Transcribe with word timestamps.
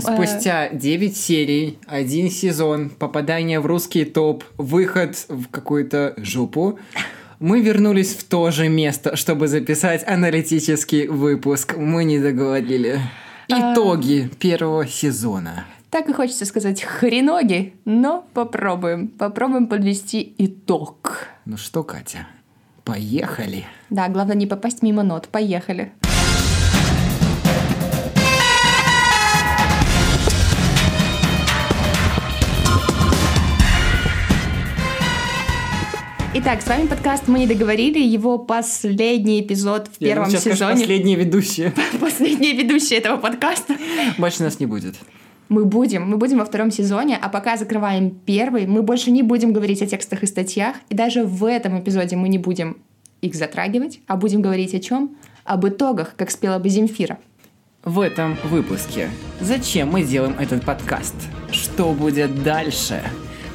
Спустя 0.00 0.68
9 0.70 1.16
серий, 1.16 1.78
один 1.86 2.30
сезон, 2.30 2.90
попадание 2.90 3.60
в 3.60 3.66
русский 3.66 4.04
топ, 4.04 4.44
выход 4.56 5.16
в 5.28 5.48
какую-то 5.48 6.14
жопу, 6.16 6.78
мы 7.38 7.62
вернулись 7.62 8.14
в 8.14 8.24
то 8.24 8.50
же 8.50 8.68
место, 8.68 9.16
чтобы 9.16 9.48
записать 9.48 10.06
аналитический 10.06 11.06
выпуск. 11.06 11.76
Мы 11.76 12.04
не 12.04 12.18
договорили. 12.18 13.00
А. 13.50 13.72
Итоги 13.72 14.30
первого 14.38 14.86
сезона. 14.86 15.64
Так 15.88 16.08
и 16.08 16.12
хочется 16.12 16.44
сказать 16.44 16.82
хреноги, 16.82 17.74
но 17.84 18.24
попробуем. 18.34 19.08
Попробуем 19.08 19.66
подвести 19.66 20.34
итог. 20.38 21.26
Ну 21.46 21.56
что, 21.56 21.82
Катя, 21.82 22.28
поехали. 22.84 23.64
Да, 23.88 24.08
главное 24.08 24.36
не 24.36 24.46
попасть 24.46 24.82
мимо 24.82 25.02
нот. 25.02 25.26
Поехали. 25.28 25.92
Итак, 36.32 36.62
с 36.62 36.68
вами 36.68 36.86
подкаст 36.86 37.26
«Мы 37.26 37.40
не 37.40 37.46
договорили», 37.48 37.98
его 37.98 38.38
последний 38.38 39.40
эпизод 39.40 39.88
в 39.88 40.00
Я 40.00 40.10
первом 40.10 40.30
сезоне. 40.30 40.76
Последние 40.76 41.16
ведущие. 41.16 41.74
Последняя 42.00 42.52
ведущая 42.52 42.98
этого 42.98 43.16
подкаста. 43.16 43.76
Больше 44.16 44.44
нас 44.44 44.60
не 44.60 44.66
будет. 44.66 44.94
Мы 45.48 45.64
будем, 45.64 46.08
мы 46.08 46.18
будем 46.18 46.38
во 46.38 46.44
втором 46.44 46.70
сезоне, 46.70 47.18
а 47.20 47.28
пока 47.30 47.56
закрываем 47.56 48.12
первый, 48.12 48.68
мы 48.68 48.82
больше 48.82 49.10
не 49.10 49.24
будем 49.24 49.52
говорить 49.52 49.82
о 49.82 49.86
текстах 49.86 50.22
и 50.22 50.26
статьях, 50.26 50.76
и 50.88 50.94
даже 50.94 51.24
в 51.24 51.44
этом 51.44 51.80
эпизоде 51.80 52.14
мы 52.14 52.28
не 52.28 52.38
будем 52.38 52.76
их 53.22 53.34
затрагивать, 53.34 53.98
а 54.06 54.14
будем 54.14 54.40
говорить 54.40 54.72
о 54.72 54.78
чем? 54.78 55.16
Об 55.42 55.66
итогах, 55.66 56.14
как 56.16 56.30
спела 56.30 56.60
бы 56.60 56.68
Земфира. 56.68 57.18
В 57.82 57.98
этом 57.98 58.38
выпуске. 58.44 59.10
Зачем 59.40 59.90
мы 59.90 60.04
делаем 60.04 60.36
этот 60.38 60.64
подкаст? 60.64 61.16
Что 61.50 61.92
будет 61.92 62.44
дальше? 62.44 63.02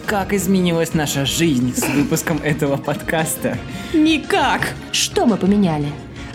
Как 0.06 0.34
изменилась 0.34 0.94
наша 0.94 1.26
жизнь 1.26 1.74
с 1.76 1.84
выпуском 1.88 2.38
этого 2.38 2.78
подкаста? 2.78 3.58
Никак! 3.92 4.76
Что 4.92 5.26
мы 5.26 5.36
поменяли? 5.36 5.88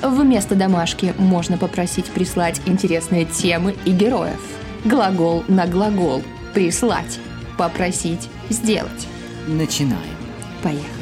Вместо 0.02 0.56
домашки 0.56 1.14
можно 1.18 1.56
попросить 1.56 2.06
прислать 2.06 2.60
интересные 2.66 3.26
темы 3.26 3.76
и 3.84 3.92
героев. 3.92 4.40
Глагол 4.84 5.44
на 5.46 5.68
глагол. 5.68 6.24
Прислать. 6.52 7.20
Попросить. 7.56 8.28
Сделать. 8.48 9.06
Начинаем. 9.46 10.16
Поехали. 10.64 10.99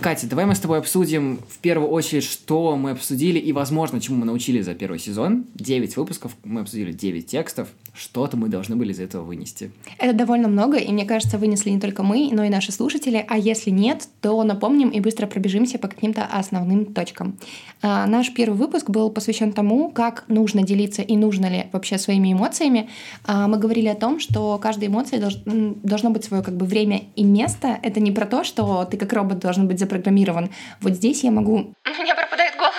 Катя, 0.00 0.28
давай 0.28 0.46
мы 0.46 0.54
с 0.54 0.60
тобой 0.60 0.78
обсудим 0.78 1.40
в 1.48 1.58
первую 1.58 1.90
очередь, 1.90 2.22
что 2.22 2.76
мы 2.76 2.92
обсудили 2.92 3.40
и, 3.40 3.52
возможно, 3.52 4.00
чему 4.00 4.18
мы 4.18 4.26
научились 4.26 4.64
за 4.64 4.74
первый 4.74 5.00
сезон. 5.00 5.46
Девять 5.56 5.96
выпусков, 5.96 6.36
мы 6.44 6.60
обсудили 6.60 6.92
девять 6.92 7.26
текстов. 7.26 7.66
Что-то 7.94 8.36
мы 8.36 8.48
должны 8.48 8.76
были 8.76 8.92
из 8.92 9.00
этого 9.00 9.24
вынести. 9.24 9.72
Это 9.98 10.12
довольно 10.12 10.46
много, 10.46 10.76
и 10.76 10.92
мне 10.92 11.04
кажется, 11.04 11.36
вынесли 11.36 11.70
не 11.70 11.80
только 11.80 12.04
мы, 12.04 12.28
но 12.30 12.44
и 12.44 12.48
наши 12.48 12.70
слушатели. 12.70 13.26
А 13.28 13.36
если 13.36 13.70
нет, 13.70 14.08
то 14.20 14.40
напомним 14.44 14.90
и 14.90 15.00
быстро 15.00 15.26
пробежимся 15.26 15.80
по 15.80 15.88
каким-то 15.88 16.24
основным 16.24 16.94
точкам. 16.94 17.36
А, 17.82 18.06
наш 18.06 18.32
первый 18.32 18.56
выпуск 18.56 18.90
был 18.90 19.10
посвящен 19.10 19.52
тому, 19.52 19.90
как 19.90 20.24
нужно 20.28 20.62
делиться 20.62 21.02
и 21.02 21.16
нужно 21.16 21.46
ли 21.46 21.66
вообще 21.72 21.98
своими 21.98 22.32
эмоциями. 22.32 22.88
А, 23.24 23.48
мы 23.48 23.58
говорили 23.58 23.88
о 23.88 23.96
том, 23.96 24.20
что 24.20 24.58
каждой 24.58 24.86
эмоции 24.86 25.18
долж- 25.18 25.76
должно 25.82 26.10
быть 26.10 26.24
свое 26.24 26.44
как 26.44 26.56
бы 26.56 26.66
время 26.66 27.02
и 27.16 27.24
место. 27.24 27.80
Это 27.82 27.98
не 27.98 28.12
про 28.12 28.26
то, 28.26 28.44
что 28.44 28.84
ты 28.84 28.96
как 28.96 29.12
робот 29.12 29.40
должен 29.40 29.66
быть 29.66 29.80
запрограммирован. 29.88 30.50
Вот 30.80 30.94
здесь 30.94 31.24
я 31.24 31.30
могу... 31.30 31.56
У 31.98 32.02
меня 32.02 32.14
пропадает 32.14 32.54
голос. 32.56 32.74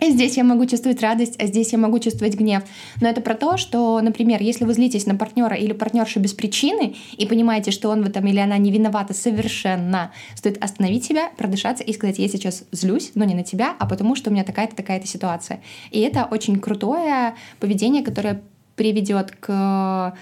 Здесь 0.00 0.36
я 0.36 0.44
могу 0.44 0.64
чувствовать 0.66 1.02
радость, 1.02 1.34
а 1.42 1.46
здесь 1.46 1.72
я 1.72 1.78
могу 1.78 1.98
чувствовать 1.98 2.36
гнев. 2.36 2.62
Но 3.00 3.08
это 3.08 3.20
про 3.20 3.34
то, 3.34 3.56
что, 3.56 4.00
например, 4.00 4.40
если 4.40 4.64
вы 4.64 4.72
злитесь 4.72 5.06
на 5.06 5.16
партнера 5.16 5.56
или 5.56 5.72
партнершу 5.72 6.20
без 6.20 6.32
причины 6.34 6.94
и 7.16 7.26
понимаете, 7.26 7.72
что 7.72 7.88
он 7.88 8.04
в 8.04 8.06
этом 8.06 8.24
или 8.26 8.38
она 8.38 8.58
не 8.58 8.70
виновата 8.70 9.12
совершенно, 9.12 10.12
стоит 10.36 10.62
остановить 10.62 11.04
себя, 11.04 11.30
продышаться 11.36 11.82
и 11.82 11.92
сказать, 11.92 12.20
я 12.20 12.28
сейчас 12.28 12.62
злюсь, 12.70 13.10
но 13.16 13.24
не 13.24 13.34
на 13.34 13.42
тебя, 13.42 13.74
а 13.78 13.86
потому 13.86 14.14
что 14.14 14.30
у 14.30 14.32
меня 14.32 14.44
такая-то 14.44 14.76
такая-то 14.76 15.08
ситуация. 15.08 15.60
И 15.90 16.00
это 16.00 16.28
очень 16.30 16.60
крутое 16.60 17.34
поведение, 17.58 18.04
которое 18.04 18.40
приведет 18.76 19.32
к 19.32 20.16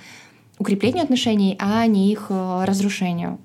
укреплению 0.58 1.04
отношений, 1.04 1.56
а 1.60 1.86
не 1.86 2.10
их 2.10 2.28
э, 2.30 2.64
разрушению. 2.64 3.38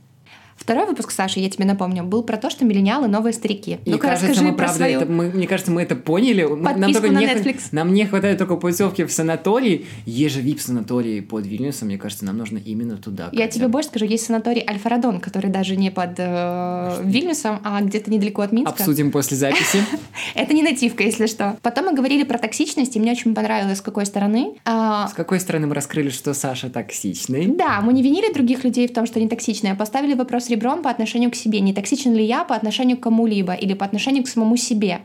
Второй 0.61 0.85
выпуск, 0.85 1.09
Саша, 1.09 1.39
я 1.39 1.49
тебе 1.49 1.65
напомню, 1.65 2.03
был 2.03 2.21
про 2.21 2.37
то, 2.37 2.51
что 2.51 2.65
миллениалы— 2.65 3.07
новые 3.09 3.33
старики. 3.33 3.79
И 3.83 3.89
Ну-ка, 3.89 4.09
кажется, 4.09 4.43
мы 4.43 4.53
правда 4.53 4.75
свою... 4.75 4.99
это, 4.99 5.11
мы, 5.11 5.31
мне 5.31 5.47
кажется, 5.47 5.71
мы 5.71 5.81
это 5.81 5.95
поняли. 5.95 6.43
Нам 6.43 6.63
Подписку 6.63 7.01
только 7.01 7.11
на 7.15 7.19
не, 7.19 7.25
Netflix. 7.25 7.61
нам 7.71 7.91
не 7.93 8.05
хватает 8.05 8.37
только 8.37 8.55
путевки 8.57 9.03
в 9.03 9.11
санаторий. 9.11 9.87
Есть 10.05 10.35
же 10.35 10.41
вип-санаторий 10.41 11.23
под 11.23 11.47
Вильнюсом, 11.47 11.87
мне 11.87 11.97
кажется, 11.97 12.25
нам 12.25 12.37
нужно 12.37 12.59
именно 12.59 12.97
туда. 12.97 13.29
Я 13.31 13.47
тебе 13.47 13.67
больше 13.69 13.89
скажу, 13.89 14.05
есть 14.05 14.23
санаторий 14.25 14.61
Альфарадон, 14.61 15.19
который 15.19 15.49
даже 15.49 15.75
не 15.75 15.89
под 15.89 16.11
э, 16.17 17.01
Вильнюсом, 17.03 17.59
а 17.63 17.81
где-то 17.81 18.11
недалеко 18.11 18.43
от 18.43 18.51
Минска. 18.51 18.73
Обсудим 18.73 19.11
после 19.11 19.37
записи. 19.37 19.83
Это 20.35 20.53
не 20.53 20.61
нативка, 20.61 21.03
если 21.03 21.25
что. 21.25 21.57
Потом 21.63 21.85
мы 21.85 21.93
говорили 21.95 22.23
про 22.23 22.37
токсичность, 22.37 22.95
и 22.95 22.99
мне 22.99 23.13
очень 23.13 23.33
понравилось, 23.33 23.79
с 23.79 23.81
какой 23.81 24.05
стороны. 24.05 24.53
А, 24.65 25.07
С 25.07 25.13
какой 25.13 25.39
стороны 25.39 25.65
мы 25.65 25.73
раскрыли, 25.73 26.09
что 26.09 26.35
Саша 26.35 26.69
токсичный? 26.69 27.47
да, 27.47 27.81
мы 27.81 27.93
не 27.93 28.03
винили 28.03 28.31
других 28.31 28.63
людей 28.63 28.87
в 28.87 28.93
том, 28.93 29.05
что 29.07 29.19
они 29.19 29.27
токсичные, 29.27 29.73
а 29.73 29.75
поставили 29.75 30.13
вопрос 30.13 30.49
ребром 30.51 30.83
по 30.83 30.89
отношению 30.89 31.31
к 31.31 31.35
себе. 31.35 31.59
Не 31.61 31.73
токсичен 31.73 32.13
ли 32.13 32.23
я 32.25 32.43
по 32.43 32.55
отношению 32.55 32.97
к 32.97 33.01
кому-либо 33.01 33.53
или 33.53 33.73
по 33.73 33.85
отношению 33.85 34.23
к 34.23 34.27
самому 34.27 34.57
себе. 34.57 34.99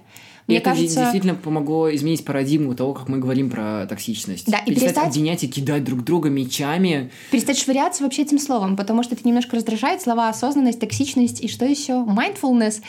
И 0.48 0.52
Мне 0.52 0.58
это 0.58 0.70
кажется, 0.70 1.00
действительно 1.00 1.34
помогло 1.34 1.92
изменить 1.92 2.24
парадигму 2.24 2.76
того, 2.76 2.94
как 2.94 3.08
мы 3.08 3.18
говорим 3.18 3.50
про 3.50 3.84
токсичность. 3.88 4.48
Да, 4.48 4.58
и 4.58 4.66
Перестать 4.66 4.90
перестать- 4.94 5.06
обвинять 5.08 5.42
и 5.42 5.48
кидать 5.48 5.82
друг 5.82 6.04
друга 6.04 6.30
мечами. 6.30 7.10
перестать 7.32 7.58
швыряться 7.58 8.04
вообще 8.04 8.22
этим 8.22 8.38
словом, 8.38 8.76
потому 8.76 9.02
что 9.02 9.16
это 9.16 9.26
немножко 9.26 9.56
раздражает 9.56 10.02
слова 10.02 10.28
осознанность, 10.28 10.78
токсичность 10.78 11.40
и 11.40 11.48
что 11.48 11.64
еще? 11.64 11.94
Mindfulness. 11.94 12.80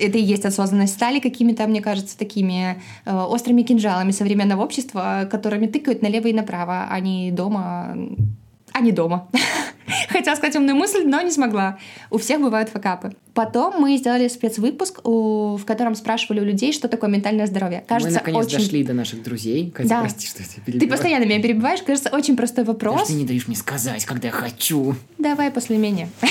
Это 0.00 0.18
и 0.18 0.22
есть 0.22 0.44
осознанность. 0.44 0.94
Стали 0.94 1.20
какими-то, 1.20 1.64
мне 1.68 1.80
кажется, 1.80 2.18
такими 2.18 2.82
э, 3.04 3.16
острыми 3.16 3.62
кинжалами 3.62 4.10
современного 4.10 4.64
общества, 4.64 5.28
которыми 5.30 5.68
тыкают 5.68 6.02
налево 6.02 6.26
и 6.26 6.32
направо, 6.32 6.88
а 6.90 6.98
не 6.98 7.30
дома. 7.30 7.96
А 8.72 8.80
не 8.80 8.90
дома. 8.90 9.28
Хотела 10.08 10.34
сказать 10.36 10.56
умную 10.56 10.76
мысль, 10.76 11.04
но 11.04 11.20
не 11.22 11.30
смогла. 11.30 11.78
У 12.10 12.18
всех 12.18 12.40
бывают 12.40 12.68
факапы. 12.68 13.12
Потом 13.34 13.80
мы 13.80 13.96
сделали 13.96 14.26
спецвыпуск, 14.28 15.06
у- 15.06 15.56
в 15.56 15.64
котором 15.64 15.94
спрашивали 15.94 16.40
у 16.40 16.44
людей, 16.44 16.72
что 16.72 16.88
такое 16.88 17.08
ментальное 17.10 17.46
здоровье. 17.46 17.84
Кажется, 17.86 18.10
мы 18.24 18.26
наконец 18.32 18.46
очень... 18.46 18.58
дошли 18.58 18.84
до 18.84 18.92
наших 18.92 19.22
друзей. 19.22 19.70
Катя, 19.70 19.88
Да. 19.88 20.00
прости, 20.00 20.26
что 20.26 20.42
я 20.42 20.48
тебя 20.48 20.56
Ты 20.56 20.72
перебиваю. 20.72 20.90
постоянно 20.90 21.24
меня 21.24 21.40
перебиваешь. 21.42 21.82
Кажется, 21.82 22.10
очень 22.10 22.36
простой 22.36 22.64
вопрос. 22.64 23.06
Ты 23.08 23.14
не 23.14 23.24
даешь 23.24 23.46
мне 23.46 23.56
сказать, 23.56 24.04
когда 24.04 24.28
я 24.28 24.32
хочу. 24.32 24.94
Давай 25.18 25.50
после 25.50 25.76
меня. 25.76 26.08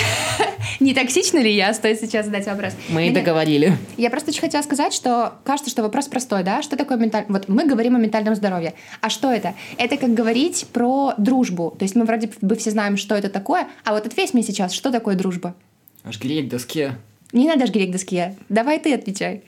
Не 0.79 0.93
токсична 0.93 1.39
ли 1.39 1.53
я? 1.53 1.73
Стоит 1.73 1.99
сейчас 1.99 2.25
задать 2.25 2.45
вопрос. 2.45 2.73
Мы 2.89 3.07
и 3.07 3.11
договорили. 3.11 3.77
Я 3.97 4.09
просто 4.09 4.29
очень 4.31 4.41
хотела 4.41 4.61
сказать, 4.61 4.93
что 4.93 5.33
кажется, 5.43 5.69
что 5.71 5.81
вопрос 5.81 6.07
простой, 6.07 6.43
да? 6.43 6.61
Что 6.61 6.77
такое 6.77 6.97
ментальное... 6.97 7.29
Вот 7.31 7.49
мы 7.49 7.65
говорим 7.65 7.95
о 7.95 7.99
ментальном 7.99 8.35
здоровье. 8.35 8.73
А 9.01 9.09
что 9.09 9.31
это? 9.31 9.55
Это 9.77 9.97
как 9.97 10.13
говорить 10.13 10.67
про 10.71 11.13
дружбу. 11.17 11.75
То 11.77 11.83
есть 11.83 11.95
мы 11.95 12.05
вроде 12.05 12.29
бы 12.41 12.55
все 12.55 12.71
знаем, 12.71 12.97
что 12.97 13.15
это 13.15 13.29
такое, 13.29 13.48
а 13.55 13.93
вот 13.93 14.05
ответь 14.05 14.33
мне 14.33 14.43
сейчас, 14.43 14.73
что 14.73 14.91
такое 14.91 15.15
дружба? 15.15 15.55
Грель 16.19 16.47
к 16.47 16.49
доске. 16.49 16.97
Не 17.31 17.47
надо 17.47 17.67
жгреть 17.67 17.89
к 17.89 17.93
доске. 17.93 18.35
Давай 18.49 18.79
ты 18.79 18.93
отвечай. 18.93 19.43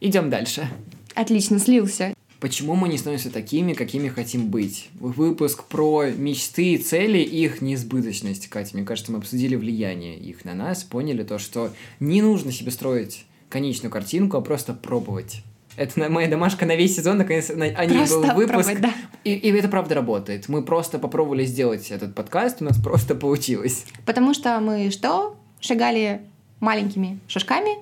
Идем 0.00 0.30
дальше. 0.30 0.68
Отлично, 1.14 1.58
слился. 1.58 2.14
Почему 2.38 2.74
мы 2.74 2.88
не 2.88 2.98
становимся 2.98 3.30
такими, 3.30 3.72
какими 3.72 4.08
хотим 4.08 4.48
быть? 4.48 4.90
Выпуск 5.00 5.64
про 5.64 6.10
мечты 6.10 6.74
и 6.74 6.78
цели 6.78 7.18
и 7.18 7.44
их 7.44 7.62
неизбыточность, 7.62 8.48
Катя. 8.48 8.76
Мне 8.76 8.84
кажется, 8.84 9.10
мы 9.10 9.18
обсудили 9.18 9.56
влияние 9.56 10.18
их 10.18 10.44
на 10.44 10.54
нас, 10.54 10.84
поняли 10.84 11.22
то, 11.22 11.38
что 11.38 11.72
не 11.98 12.20
нужно 12.20 12.52
себе 12.52 12.70
строить 12.70 13.24
конечную 13.48 13.90
картинку, 13.90 14.36
а 14.36 14.42
просто 14.42 14.74
пробовать. 14.74 15.42
Это 15.76 16.10
моя 16.10 16.28
домашка 16.28 16.66
на 16.66 16.74
весь 16.74 16.96
сезон, 16.96 17.18
наконец, 17.18 17.50
на, 17.50 17.66
о 17.66 17.84
ней 17.84 17.98
Просто 17.98 18.18
был 18.18 18.34
выпуск. 18.34 18.48
пробовать, 18.48 18.80
да. 18.80 18.94
И, 19.24 19.34
и 19.34 19.52
это 19.52 19.68
правда 19.68 19.94
работает. 19.94 20.48
Мы 20.48 20.62
просто 20.62 20.98
попробовали 20.98 21.44
сделать 21.44 21.90
этот 21.90 22.14
подкаст, 22.14 22.62
у 22.62 22.64
нас 22.64 22.78
просто 22.78 23.14
получилось. 23.14 23.84
Потому 24.04 24.34
что 24.34 24.58
мы 24.60 24.90
что? 24.90 25.36
Шагали 25.60 26.22
маленькими 26.60 27.18
шажками, 27.28 27.76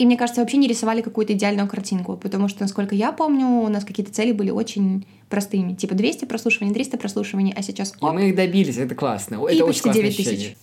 и, 0.00 0.06
мне 0.06 0.16
кажется, 0.16 0.40
вообще 0.40 0.56
не 0.56 0.66
рисовали 0.66 1.02
какую-то 1.02 1.34
идеальную 1.34 1.68
картинку, 1.68 2.16
потому 2.16 2.48
что, 2.48 2.62
насколько 2.62 2.94
я 2.94 3.12
помню, 3.12 3.46
у 3.46 3.68
нас 3.68 3.84
какие-то 3.84 4.10
цели 4.10 4.32
были 4.32 4.48
очень 4.48 5.04
простыми. 5.28 5.74
Типа 5.74 5.94
200 5.94 6.24
прослушиваний, 6.24 6.72
300 6.72 6.96
прослушиваний, 6.96 7.52
а 7.54 7.60
сейчас 7.60 7.92
И 7.92 8.02
оп, 8.02 8.14
мы 8.14 8.30
их 8.30 8.34
добились, 8.34 8.78
это 8.78 8.94
классно. 8.94 9.34
И 9.46 9.56
это 9.56 9.66
очень 9.66 9.82
классное 9.82 10.02
9 10.02 10.16
тысяч. 10.16 10.26
ощущение. 10.26 10.56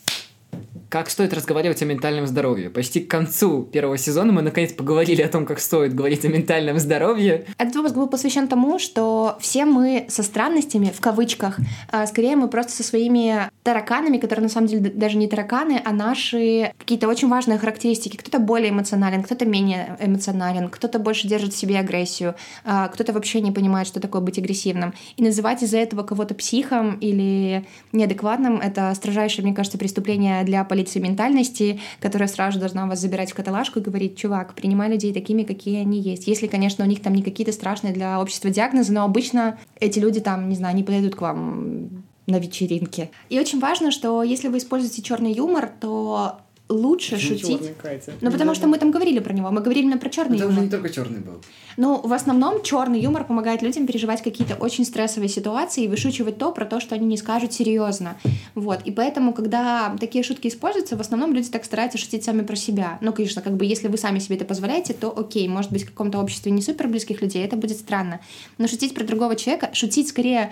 Как 0.90 1.10
стоит 1.10 1.34
разговаривать 1.34 1.82
о 1.82 1.86
ментальном 1.86 2.28
здоровье. 2.28 2.70
Почти 2.70 3.02
к 3.02 3.10
концу 3.10 3.64
первого 3.64 3.98
сезона 3.98 4.32
мы 4.32 4.42
наконец 4.42 4.74
поговорили 4.74 5.22
о 5.22 5.30
том, 5.30 5.46
как 5.46 5.60
стоит 5.60 5.94
говорить 5.94 6.26
о 6.26 6.30
ментальном 6.30 6.80
здоровье. 6.80 7.46
Этот 7.58 7.76
выпуск 7.76 7.96
был 7.96 8.08
посвящен 8.08 8.48
тому, 8.48 8.80
что 8.80 9.38
все 9.40 9.66
мы 9.66 10.06
со 10.10 10.24
странностями, 10.24 10.92
в 10.96 11.02
кавычках, 11.02 11.58
а 11.92 12.08
скорее 12.08 12.36
мы 12.36 12.48
просто 12.48 12.72
со 12.72 12.84
своими 12.84 13.50
тараканами, 13.64 14.18
которые 14.18 14.44
на 14.44 14.50
самом 14.50 14.68
деле 14.68 14.90
даже 14.90 15.18
не 15.18 15.28
тараканы, 15.28 15.82
а 15.84 15.92
наши 15.92 16.72
какие-то 16.78 17.08
очень 17.08 17.28
важные 17.28 17.60
характеристики. 17.60 18.16
Кто-то 18.16 18.40
более 18.40 18.70
эмоционален, 18.70 19.24
кто-то 19.24 19.46
менее 19.46 19.98
эмоционален, 20.00 20.70
кто-то 20.70 21.00
больше 21.00 21.28
держит 21.28 21.54
в 21.54 21.58
себе 21.58 21.80
агрессию, 21.80 22.36
а 22.64 22.88
кто-то 22.88 23.14
вообще 23.14 23.42
не 23.42 23.52
понимает, 23.52 23.88
что 23.88 24.00
такое 24.00 24.22
быть 24.22 24.38
агрессивным. 24.38 24.94
И 25.18 25.24
называть 25.24 25.64
из-за 25.64 25.78
этого 25.78 26.04
кого-то 26.04 26.34
психом 26.34 26.98
или 27.00 27.66
неадекватным— 27.92 28.60
это 28.62 28.94
строжайшее, 28.96 29.44
мне 29.44 29.54
кажется, 29.54 29.78
преступление 29.78 30.44
для 30.44 30.64
полиции 30.64 30.77
ментальности, 31.00 31.80
которая 32.00 32.28
сразу 32.28 32.60
должна 32.60 32.86
вас 32.86 33.00
забирать 33.00 33.32
в 33.32 33.36
каталажку 33.36 33.80
и 33.80 33.82
говорить, 33.82 34.18
чувак, 34.18 34.54
принимай 34.54 34.90
людей 34.90 35.14
такими, 35.14 35.44
какие 35.44 35.82
они 35.82 36.00
есть. 36.00 36.28
Если, 36.28 36.48
конечно, 36.48 36.84
у 36.86 36.88
них 36.88 37.02
там 37.02 37.14
не 37.14 37.24
какие-то 37.24 37.54
страшные 37.54 37.94
для 37.94 38.20
общества 38.22 38.50
диагнозы, 38.50 38.94
но 38.94 39.04
обычно 39.04 39.58
эти 39.80 40.00
люди 40.00 40.20
там, 40.20 40.50
не 40.50 40.56
знаю, 40.56 40.76
не 40.76 40.84
подойдут 40.84 41.16
к 41.16 41.22
вам 41.22 42.04
на 42.28 42.40
вечеринке. 42.40 43.10
И 43.30 43.40
очень 43.40 43.60
важно, 43.60 43.92
что 43.92 44.22
если 44.22 44.50
вы 44.50 44.58
используете 44.58 45.02
черный 45.02 45.32
юмор, 45.32 45.72
то 45.80 46.42
лучше 46.70 47.16
Почему 47.16 47.38
шутить. 47.38 47.60
чёрный, 47.60 47.74
Катя? 47.82 48.14
Ну, 48.22 48.32
потому 48.32 48.56
что 48.56 48.68
мы 48.68 48.78
там 48.78 48.92
говорили 48.92 49.20
про 49.20 49.34
него. 49.34 49.52
Мы 49.52 49.62
говорили 49.62 49.86
именно 49.86 49.98
про 49.98 50.10
черный 50.10 50.38
юмор. 50.38 50.64
не 50.64 50.70
только 50.70 50.90
черный 50.90 51.20
был. 51.20 51.42
Ну, 51.78 52.02
в 52.02 52.12
основном 52.12 52.64
черный 52.64 53.00
юмор 53.00 53.24
помогает 53.24 53.62
людям 53.62 53.86
переживать 53.86 54.24
какие-то 54.24 54.56
очень 54.56 54.84
стрессовые 54.84 55.30
ситуации 55.30 55.84
и 55.84 55.88
вышучивать 55.88 56.38
то 56.38 56.52
про 56.52 56.66
то, 56.66 56.80
что 56.80 56.96
они 56.96 57.06
не 57.06 57.18
скажут 57.18 57.54
серьезно. 57.54 58.18
Вот. 58.56 58.82
И 58.86 58.92
поэтому, 58.92 59.34
когда 59.34 59.96
такие 60.00 60.24
шутки 60.24 60.48
используются, 60.48 60.98
в 60.98 61.02
основном 61.02 61.34
люди 61.34 61.50
так 61.50 61.64
стараются 61.64 61.98
шутить 61.98 62.24
сами 62.24 62.42
про 62.42 62.56
себя. 62.56 62.98
Ну, 63.02 63.14
конечно, 63.14 63.42
как 63.42 63.56
бы 63.56 63.66
если 63.66 63.88
вы 63.88 63.98
сами 63.98 64.20
себе 64.20 64.38
это 64.38 64.46
позволяете, 64.46 64.94
то 64.94 65.18
окей, 65.18 65.48
может 65.48 65.72
быть, 65.72 65.84
в 65.84 65.88
каком-то 65.88 66.20
обществе 66.20 66.52
не 66.52 66.62
супер 66.62 66.88
близких 66.88 67.22
людей, 67.22 67.46
это 67.46 67.56
будет 67.56 67.78
странно. 67.78 68.20
Но 68.58 68.68
шутить 68.68 68.94
про 68.94 69.04
другого 69.04 69.36
человека, 69.36 69.70
шутить 69.74 70.10
скорее 70.10 70.52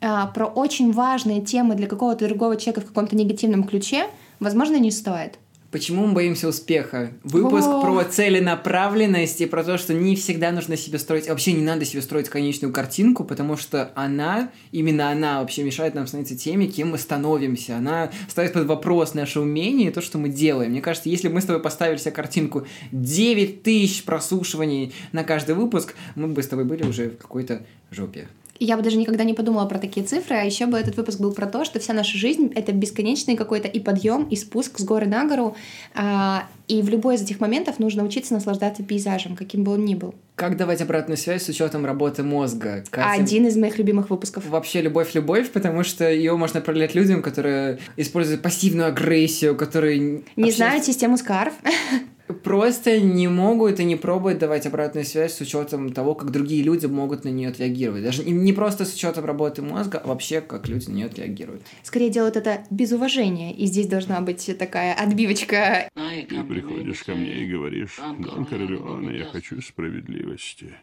а, 0.00 0.26
про 0.26 0.46
очень 0.46 0.92
важные 0.92 1.40
темы 1.40 1.76
для 1.76 1.86
какого-то 1.86 2.26
другого 2.26 2.56
человека 2.56 2.80
в 2.80 2.86
каком-то 2.86 3.16
негативном 3.16 3.64
ключе, 3.64 4.06
возможно, 4.40 4.76
не 4.76 4.90
стоит. 4.90 5.38
Почему 5.74 6.06
мы 6.06 6.12
боимся 6.12 6.46
успеха? 6.46 7.10
Выпуск 7.24 7.66
О. 7.66 7.82
про 7.82 8.04
целенаправленность 8.04 9.40
и 9.40 9.46
про 9.46 9.64
то, 9.64 9.76
что 9.76 9.92
не 9.92 10.14
всегда 10.14 10.52
нужно 10.52 10.76
себе 10.76 11.00
строить... 11.00 11.26
Вообще 11.26 11.52
не 11.52 11.64
надо 11.64 11.84
себе 11.84 12.00
строить 12.00 12.28
конечную 12.28 12.72
картинку, 12.72 13.24
потому 13.24 13.56
что 13.56 13.90
она, 13.96 14.52
именно 14.70 15.10
она 15.10 15.40
вообще 15.40 15.64
мешает 15.64 15.96
нам 15.96 16.06
становиться 16.06 16.36
теми, 16.36 16.66
кем 16.66 16.92
мы 16.92 16.98
становимся. 16.98 17.76
Она 17.76 18.12
ставит 18.28 18.52
под 18.52 18.68
вопрос 18.68 19.14
наше 19.14 19.40
умение 19.40 19.88
и 19.88 19.92
то, 19.92 20.00
что 20.00 20.16
мы 20.16 20.28
делаем. 20.28 20.70
Мне 20.70 20.80
кажется, 20.80 21.08
если 21.08 21.26
бы 21.26 21.34
мы 21.34 21.40
с 21.40 21.44
тобой 21.44 21.60
поставили 21.60 21.96
себе 21.96 22.12
картинку 22.12 22.68
9 22.92 23.64
тысяч 23.64 24.04
прослушиваний 24.04 24.94
на 25.10 25.24
каждый 25.24 25.56
выпуск, 25.56 25.96
мы 26.14 26.28
бы 26.28 26.40
с 26.40 26.46
тобой 26.46 26.66
были 26.66 26.84
уже 26.84 27.10
в 27.10 27.16
какой-то 27.16 27.62
жопе. 27.90 28.28
Я 28.64 28.78
бы 28.78 28.82
даже 28.82 28.96
никогда 28.96 29.24
не 29.24 29.34
подумала 29.34 29.66
про 29.66 29.78
такие 29.78 30.06
цифры, 30.06 30.36
а 30.36 30.42
еще 30.42 30.64
бы 30.64 30.78
этот 30.78 30.96
выпуск 30.96 31.20
был 31.20 31.32
про 31.32 31.46
то, 31.46 31.66
что 31.66 31.78
вся 31.80 31.92
наша 31.92 32.16
жизнь— 32.16 32.50
это 32.54 32.72
бесконечный 32.72 33.36
какой-то 33.36 33.68
и 33.68 33.78
подъем, 33.78 34.24
и 34.24 34.36
спуск 34.36 34.78
с 34.78 34.84
горы 34.84 35.06
на 35.06 35.26
гору, 35.26 35.54
а, 35.94 36.46
и 36.66 36.80
в 36.80 36.88
любой 36.88 37.16
из 37.16 37.22
этих 37.22 37.40
моментов 37.40 37.78
нужно 37.78 38.02
учиться 38.04 38.32
наслаждаться 38.32 38.82
пейзажем, 38.82 39.36
каким 39.36 39.64
бы 39.64 39.72
он 39.72 39.84
ни 39.84 39.94
был. 39.94 40.14
Как 40.34 40.56
давать 40.56 40.80
обратную 40.80 41.18
связь 41.18 41.42
с 41.42 41.48
учетом 41.50 41.84
работы 41.84 42.22
мозга? 42.22 42.82
Катя, 42.90 43.22
Один 43.22 43.46
из 43.46 43.56
моих 43.58 43.76
любимых 43.76 44.08
выпусков. 44.08 44.46
Вообще 44.46 44.80
любовь-любовь, 44.80 45.50
потому 45.50 45.84
что 45.84 46.10
ее 46.10 46.34
можно 46.36 46.62
проявлять 46.62 46.94
людям, 46.94 47.22
которые 47.22 47.80
используют 47.98 48.40
пассивную 48.40 48.88
агрессию, 48.88 49.54
которые... 49.56 49.98
Не 49.98 50.22
вообще 50.36 50.56
знаю 50.56 50.82
систему 50.82 51.18
Скарф. 51.18 51.52
Просто 52.42 52.98
не 53.00 53.28
могут 53.28 53.80
и 53.80 53.84
не 53.84 53.96
пробуют 53.96 54.38
давать 54.38 54.64
обратную 54.66 55.04
связь 55.04 55.34
с 55.34 55.40
учетом 55.42 55.92
того, 55.92 56.14
как 56.14 56.30
другие 56.30 56.62
люди 56.62 56.86
могут 56.86 57.24
на 57.24 57.28
нее 57.28 57.50
отреагировать. 57.50 58.02
Даже 58.02 58.24
не- 58.24 58.52
просто 58.54 58.86
с 58.86 58.94
учетом 58.94 59.26
работы 59.26 59.60
мозга, 59.60 59.98
а 60.02 60.06
вообще, 60.08 60.40
как 60.40 60.66
люди 60.66 60.88
на 60.88 60.94
нее 60.94 61.06
отреагируют. 61.06 61.62
Скорее 61.82 62.08
делают 62.08 62.36
это 62.36 62.64
без 62.70 62.92
уважения, 62.92 63.54
и 63.54 63.66
здесь 63.66 63.88
должна 63.88 64.22
быть 64.22 64.50
такая 64.58 64.94
отбивочка. 64.94 65.88
Ты 65.94 66.44
приходишь 66.44 67.02
ко 67.02 67.14
мне 67.14 67.44
и 67.44 67.46
говоришь, 67.46 68.00
Дон 68.18 68.46
Корлеоне, 68.46 69.18
я 69.18 69.24
хочу 69.26 69.60
справедливости. 69.60 70.74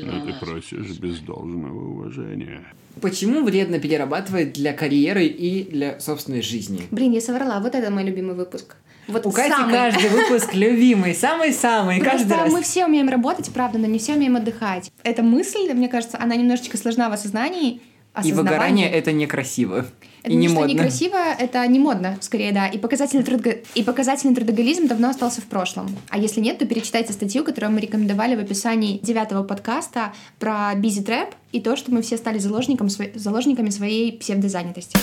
Но 0.00 0.26
ты 0.26 0.34
просишь 0.38 0.98
без 0.98 1.20
должного 1.20 1.88
уважения. 1.92 2.62
Почему 3.00 3.42
вредно 3.42 3.78
перерабатывать 3.80 4.52
для 4.52 4.74
карьеры 4.74 5.24
и 5.24 5.64
для 5.64 5.98
собственной 5.98 6.42
жизни? 6.42 6.82
Блин, 6.90 7.12
я 7.12 7.22
соврала, 7.22 7.58
вот 7.60 7.74
это 7.74 7.90
мой 7.90 8.04
любимый 8.04 8.34
выпуск. 8.34 8.76
Вот 9.08 9.24
У 9.26 9.30
Кати 9.30 9.50
самый. 9.50 9.72
каждый 9.72 10.10
выпуск 10.10 10.54
любимый, 10.54 11.14
самый-самый, 11.14 11.98
каждый 12.00 12.36
раз. 12.36 12.52
мы 12.52 12.62
все 12.62 12.84
умеем 12.86 13.08
работать, 13.08 13.50
правда, 13.52 13.78
но 13.78 13.86
не 13.86 13.98
все 13.98 14.14
умеем 14.14 14.36
отдыхать. 14.36 14.92
Эта 15.02 15.22
мысль, 15.22 15.72
мне 15.72 15.88
кажется, 15.88 16.18
она 16.20 16.36
немножечко 16.36 16.76
сложна 16.76 17.08
в 17.08 17.12
осознании. 17.14 17.80
И 18.24 18.32
выгорание 18.32 18.90
это 18.90 19.12
некрасиво. 19.12 19.86
Это 20.22 20.32
и 20.32 20.36
не 20.36 20.48
модно. 20.48 20.72
некрасиво, 20.72 21.16
это 21.38 21.64
не 21.68 21.78
модно, 21.78 22.18
скорее, 22.20 22.52
да. 22.52 22.66
И 22.66 22.76
показательный, 22.76 23.22
трудго- 23.22 23.64
и 23.74 23.82
показательный 23.84 24.34
трудоголизм 24.34 24.88
давно 24.88 25.10
остался 25.10 25.40
в 25.40 25.44
прошлом. 25.44 25.96
А 26.08 26.18
если 26.18 26.40
нет, 26.40 26.58
то 26.58 26.66
перечитайте 26.66 27.12
статью, 27.12 27.44
которую 27.44 27.72
мы 27.72 27.80
рекомендовали 27.80 28.34
в 28.34 28.40
описании 28.40 28.98
девятого 28.98 29.44
подкаста 29.44 30.12
про 30.40 30.72
busy 30.74 31.04
trap 31.06 31.28
и 31.52 31.60
то, 31.60 31.76
что 31.76 31.92
мы 31.92 32.02
все 32.02 32.16
стали 32.16 32.38
заложником 32.38 32.88
сво- 32.88 33.16
заложниками 33.16 33.70
своей 33.70 34.18
псевдозанятости. 34.18 34.98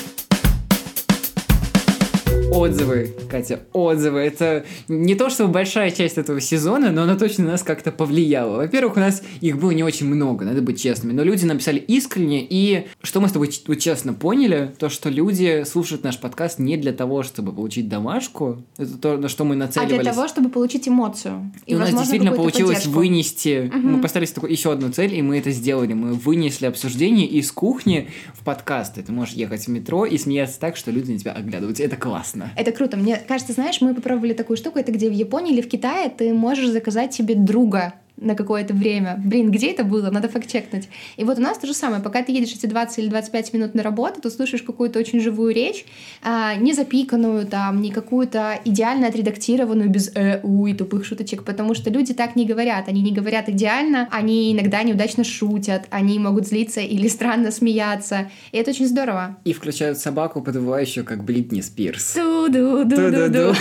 Отзывы, 2.56 3.14
Катя, 3.30 3.60
отзывы. 3.74 4.20
Это 4.20 4.66
не 4.88 5.16
то, 5.16 5.30
чтобы 5.30 5.52
большая 5.52 5.92
часть 5.92 6.18
этого 6.18 6.40
сезона, 6.40 6.90
но 6.92 7.02
она 7.04 7.18
точно 7.18 7.44
на 7.44 7.52
нас 7.52 7.64
как-то 7.64 7.92
повлияла. 7.92 8.58
Во-первых, 8.58 8.96
у 8.96 9.00
нас 9.02 9.22
их 9.42 9.58
было 9.60 9.72
не 9.72 9.84
очень 9.84 10.08
много, 10.08 10.46
надо 10.46 10.62
быть 10.62 10.82
честными. 10.82 11.12
Но 11.12 11.24
люди 11.24 11.44
написали 11.44 11.80
искренне, 11.80 12.48
и 12.50 12.88
что 13.04 13.20
мы 13.20 13.28
с 13.28 13.34
тобой 13.34 13.52
вот 13.68 13.80
честно 13.80 14.14
поняли, 14.14 14.74
то, 14.80 14.88
что 14.88 15.10
люди 15.10 15.66
слушают 15.66 16.06
наш 16.06 16.18
подкаст 16.18 16.58
не 16.58 16.78
для 16.78 16.94
того, 16.94 17.24
чтобы 17.24 17.52
получить 17.52 17.90
домашку, 17.90 18.64
это 18.78 18.98
то, 18.98 19.18
на 19.18 19.28
что 19.28 19.44
мы 19.44 19.56
А 19.56 19.58
нацеливались. 19.58 20.02
для 20.04 20.14
того, 20.14 20.28
чтобы 20.30 20.50
получить 20.50 20.88
эмоцию. 20.88 21.52
И, 21.66 21.76
у 21.76 21.78
нас 21.80 21.92
действительно 21.92 22.32
получилось 22.32 22.78
поддержку. 22.78 23.00
вынести. 23.00 23.72
Мы 23.74 24.02
поставили 24.02 24.30
такую 24.30 24.52
еще 24.54 24.72
одну 24.72 24.92
цель, 24.92 25.14
и 25.14 25.22
мы 25.22 25.40
это 25.40 25.52
сделали. 25.52 25.92
Мы 25.92 26.14
вынесли 26.14 26.68
обсуждение 26.68 27.28
из 27.28 27.52
кухни 27.52 28.08
в 28.34 28.46
подкаст. 28.46 28.98
И 28.98 29.02
ты 29.02 29.12
можешь 29.12 29.34
ехать 29.34 29.66
в 29.66 29.68
метро 29.68 30.06
и 30.06 30.18
смеяться 30.18 30.58
так, 30.58 30.78
что 30.78 30.92
люди 30.92 31.12
на 31.12 31.20
тебя 31.20 31.34
оглядываются. 31.34 31.84
Это 31.84 31.98
классно. 31.98 32.45
Это 32.56 32.72
круто. 32.72 32.98
Мне 32.98 33.18
кажется, 33.28 33.54
знаешь, 33.54 33.82
мы 33.82 33.94
попробовали 33.94 34.34
такую 34.34 34.58
штуку, 34.58 34.80
это 34.80 34.92
где 34.92 35.10
в 35.10 35.14
Японии 35.14 35.54
или 35.54 35.62
в 35.62 35.70
Китае 35.70 36.10
ты 36.10 36.34
можешь 36.34 36.70
заказать 36.70 37.14
себе 37.14 37.36
друга 37.36 37.94
на 38.18 38.36
какое-то 38.36 38.74
время. 38.74 39.22
Блин, 39.24 39.52
где 39.52 39.72
это 39.72 39.84
было? 39.84 40.10
Надо 40.10 40.30
факт-чекнуть. 40.30 40.88
И 41.18 41.24
вот 41.24 41.38
у 41.38 41.42
нас 41.42 41.58
то 41.58 41.68
же 41.68 41.74
самое. 41.74 42.02
Пока 42.02 42.24
ты 42.24 42.32
едешь 42.32 42.54
эти 42.54 42.66
20 42.66 43.00
или 43.00 43.08
25 43.10 43.54
минут 43.54 43.76
на 43.76 43.84
работу, 43.84 44.22
ты 44.22 44.30
слушаешь 44.30 44.64
какую-то 44.64 45.00
очень 45.00 45.20
живую 45.20 45.54
речь, 45.54 45.86
а, 46.24 46.56
не 46.56 46.74
запиканную 46.74 47.46
там, 47.46 47.82
не 47.82 47.92
какую-то 47.92 48.60
идеально 48.64 49.08
отредактированную 49.08 49.90
без 49.90 50.12
э, 50.16 50.40
у 50.44 50.66
и 50.68 50.74
тупых 50.74 51.06
шуточек, 51.06 51.44
потому 51.44 51.74
что 51.74 51.90
люди 51.90 52.14
так 52.14 52.36
не 52.36 52.46
говорят. 52.46 52.88
Они 52.88 53.02
не 53.02 53.12
говорят 53.12 53.50
идеально, 53.50 54.08
они 54.12 54.54
иногда 54.54 54.84
неудачно 54.84 55.24
шутят, 55.24 55.86
они 55.90 56.18
могут 56.20 56.48
злиться 56.48 56.82
или 56.82 57.08
странно 57.08 57.52
смеяться. 57.52 58.30
И 58.52 58.58
это 58.58 58.72
очень 58.72 58.88
здорово. 58.88 59.38
И 59.44 59.54
включают 59.54 59.98
собаку, 59.98 60.42
подвывающую, 60.42 61.06
как 61.06 61.24
Бритни 61.24 61.62
Спирс. 61.62 62.14
Ту-ду-ду-ду-ду. 62.14 63.54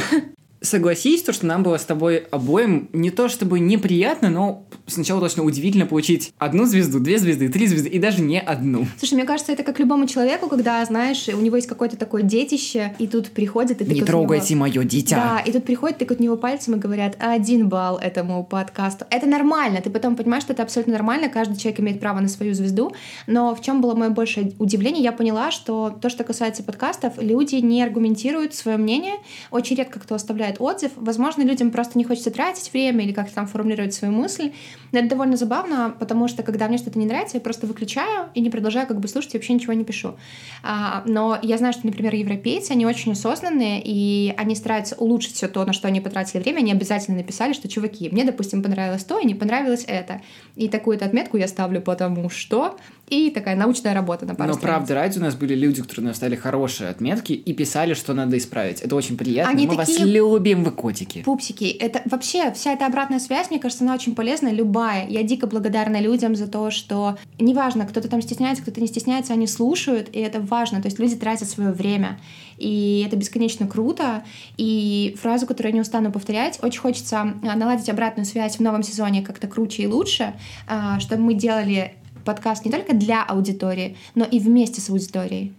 Согласись, 0.65 1.23
то, 1.23 1.33
что 1.35 1.45
нам 1.47 1.63
было 1.63 1.77
с 1.77 1.85
тобой 1.85 2.25
обоим 2.31 2.89
не 2.95 3.11
то 3.11 3.29
чтобы 3.29 3.61
неприятно, 3.61 4.31
но 4.31 4.65
сначала 4.87 5.21
точно 5.21 5.45
удивительно 5.45 5.85
получить 5.85 6.33
одну 6.39 6.65
звезду, 6.65 7.01
две 7.01 7.19
звезды, 7.19 7.51
три 7.51 7.67
звезды 7.67 7.91
и 7.91 7.99
даже 7.99 8.23
не 8.23 8.41
одну. 8.41 8.87
Слушай, 8.99 9.15
мне 9.15 9.25
кажется, 9.25 9.53
это 9.53 9.63
как 9.63 9.79
любому 9.79 10.07
человеку, 10.07 10.49
когда, 10.49 10.83
знаешь, 10.87 11.29
у 11.29 11.41
него 11.41 11.57
есть 11.57 11.69
какое-то 11.69 11.99
такое 11.99 12.23
детище, 12.23 12.95
и 12.99 13.07
тут 13.07 13.31
приходит 13.31 13.83
и 13.83 13.85
Не 13.85 14.01
трогайте 14.01 14.55
него- 14.55 14.63
мое 14.63 14.73
Да, 14.83 14.89
дитя. 14.89 15.43
и 15.45 15.53
тут 15.53 15.65
приходят, 15.65 15.99
тыкают 15.99 16.21
него 16.21 16.37
пальцем 16.39 16.75
и 16.77 16.79
говорят, 16.79 17.17
один 17.19 17.69
балл 17.69 17.99
этому 17.99 18.43
подкасту. 18.43 19.05
Это 19.11 19.27
нормально, 19.27 19.83
ты 19.83 19.91
потом 19.91 20.17
понимаешь, 20.17 20.45
что 20.45 20.55
это 20.55 20.63
абсолютно 20.63 20.95
нормально, 20.95 21.29
каждый 21.29 21.59
человек 21.59 21.81
имеет 21.81 22.01
право 22.01 22.21
на 22.21 22.29
свою 22.29 22.55
звезду, 22.55 22.95
но 23.27 23.55
в 23.55 23.61
чем 23.61 23.83
было 23.83 23.95
мое 23.95 24.09
большее 24.09 24.53
удивление, 24.59 25.03
я 25.03 25.13
поняла, 25.13 25.51
что 25.51 25.91
то, 26.01 26.09
что 26.09 26.25
касается 26.25 26.63
подкастов, 26.63 27.15
люди 27.19 27.57
не 27.57 27.83
аргументируют 27.83 28.55
свое 28.55 28.79
мнение, 28.79 29.15
очень 29.51 29.77
редко 29.77 30.01
кто 30.01 30.15
оставляет 30.15 30.54
отзыв, 30.61 30.93
возможно, 30.97 31.43
людям 31.43 31.71
просто 31.71 31.99
не 31.99 32.05
хочется 32.05 32.31
тратить 32.31 32.73
время 32.73 33.05
или 33.05 33.13
как-то 33.13 33.35
там 33.35 33.47
формулировать 33.47 33.95
свою 33.95 34.13
мысль, 34.15 34.53
но 34.93 35.01
это 35.01 35.09
довольно 35.09 35.37
забавно, 35.37 35.95
потому 35.99 36.29
что 36.29 36.43
когда 36.43 36.69
мне 36.69 36.79
что-то 36.79 36.99
не 36.99 37.07
нравится, 37.07 37.37
я 37.37 37.41
просто 37.41 37.67
выключаю 37.67 38.29
и 38.35 38.41
не 38.41 38.51
продолжаю 38.51 38.87
как 38.87 39.01
бы 39.01 39.09
слушать, 39.09 39.35
и 39.35 39.39
вообще 39.39 39.55
ничего 39.55 39.73
не 39.73 39.85
пишу. 39.85 40.17
А, 40.63 41.03
но 41.07 41.39
я 41.43 41.59
знаю, 41.59 41.73
что, 41.73 41.87
например, 41.87 42.15
европейцы, 42.15 42.73
они 42.73 42.87
очень 42.87 43.13
осознанные, 43.13 43.83
и 43.85 44.35
они 44.37 44.55
стараются 44.55 44.97
улучшить 44.97 45.35
все 45.35 45.49
то, 45.49 45.65
на 45.65 45.73
что 45.73 45.89
они 45.89 46.01
потратили 46.01 46.41
время. 46.41 46.59
Они 46.59 46.73
обязательно 46.73 47.17
написали, 47.17 47.53
что, 47.53 47.69
чуваки, 47.69 48.09
мне, 48.11 48.25
допустим, 48.25 48.63
понравилось 48.63 49.05
то, 49.05 49.19
и 49.19 49.27
не 49.27 49.35
понравилось 49.35 49.85
это. 49.87 50.23
И 50.57 50.69
такую-то 50.69 51.05
отметку 51.05 51.37
я 51.37 51.49
ставлю, 51.49 51.81
потому 51.81 52.31
что 52.31 52.77
и 53.09 53.31
такая 53.31 53.55
научная 53.57 53.95
работа 53.95 54.25
на 54.27 54.35
пару 54.35 54.49
Но 54.49 54.55
страниц. 54.55 54.75
правда, 54.77 54.95
ради 54.95 55.19
у 55.19 55.21
нас 55.23 55.35
были 55.35 55.55
люди, 55.55 55.83
которые 55.83 56.07
наставили 56.07 56.37
хорошие 56.37 56.89
отметки 56.91 57.33
и 57.33 57.53
писали, 57.53 57.95
что 57.95 58.15
надо 58.15 58.39
исправить. 58.39 58.81
Это 58.81 58.97
очень 58.97 59.17
приятно. 59.17 59.53
Они 59.53 59.67
Мы 59.67 59.77
такие- 59.77 59.99
вас 59.99 60.07
любим, 60.07 60.65
вы 60.65 60.71
котики. 60.71 61.23
Пупсики, 61.23 61.65
это 61.65 62.03
вообще 62.07 62.53
вся 62.53 62.73
эта 62.73 62.87
обратная 62.87 63.19
связь, 63.19 63.51
мне 63.51 63.59
кажется, 63.59 63.85
она 63.85 63.95
очень 63.95 64.15
полезна, 64.15 64.49
любая. 64.49 65.07
Я 65.09 65.23
дико 65.23 65.47
благодарна 65.47 66.01
людям 66.01 66.35
за 66.35 66.47
то, 66.47 66.71
что 66.71 67.19
неважно, 67.39 67.85
кто-то 67.87 68.09
там 68.09 68.23
стесняется, 68.23 68.63
кто-то 68.63 68.81
не 68.81 68.87
стесняется, 68.87 69.33
они 69.35 69.47
слушают, 69.47 70.09
и 70.13 70.19
это 70.21 70.41
важно. 70.41 70.81
То 70.81 70.87
есть 70.87 70.99
люди 70.99 71.17
тратят 71.17 71.49
свое 71.49 71.73
время, 71.73 72.19
и 72.57 73.05
это 73.07 73.17
бесконечно 73.17 73.67
круто. 73.67 74.25
И 74.57 75.17
фразу, 75.21 75.47
которую 75.47 75.73
я 75.73 75.75
не 75.75 75.81
устану 75.81 76.11
повторять, 76.11 76.59
очень 76.63 76.81
хочется 76.81 77.21
а, 77.21 77.57
наладить 77.57 77.89
обратную 77.89 78.25
связь 78.27 78.57
в 78.57 78.61
новом 78.61 78.83
сезоне 78.83 79.23
как-то 79.23 79.47
круче 79.47 79.83
и 79.83 79.87
лучше, 79.87 80.35
а, 80.67 80.99
чтобы 81.01 81.23
мы 81.23 81.35
делали 81.35 81.95
подкаст 82.25 82.65
не 82.65 82.71
только 82.71 82.95
для 82.95 83.23
аудитории, 83.23 83.97
но 84.15 84.25
и 84.25 84.39
вместе 84.39 84.81
с 84.81 84.91
аудиторией. 84.91 85.55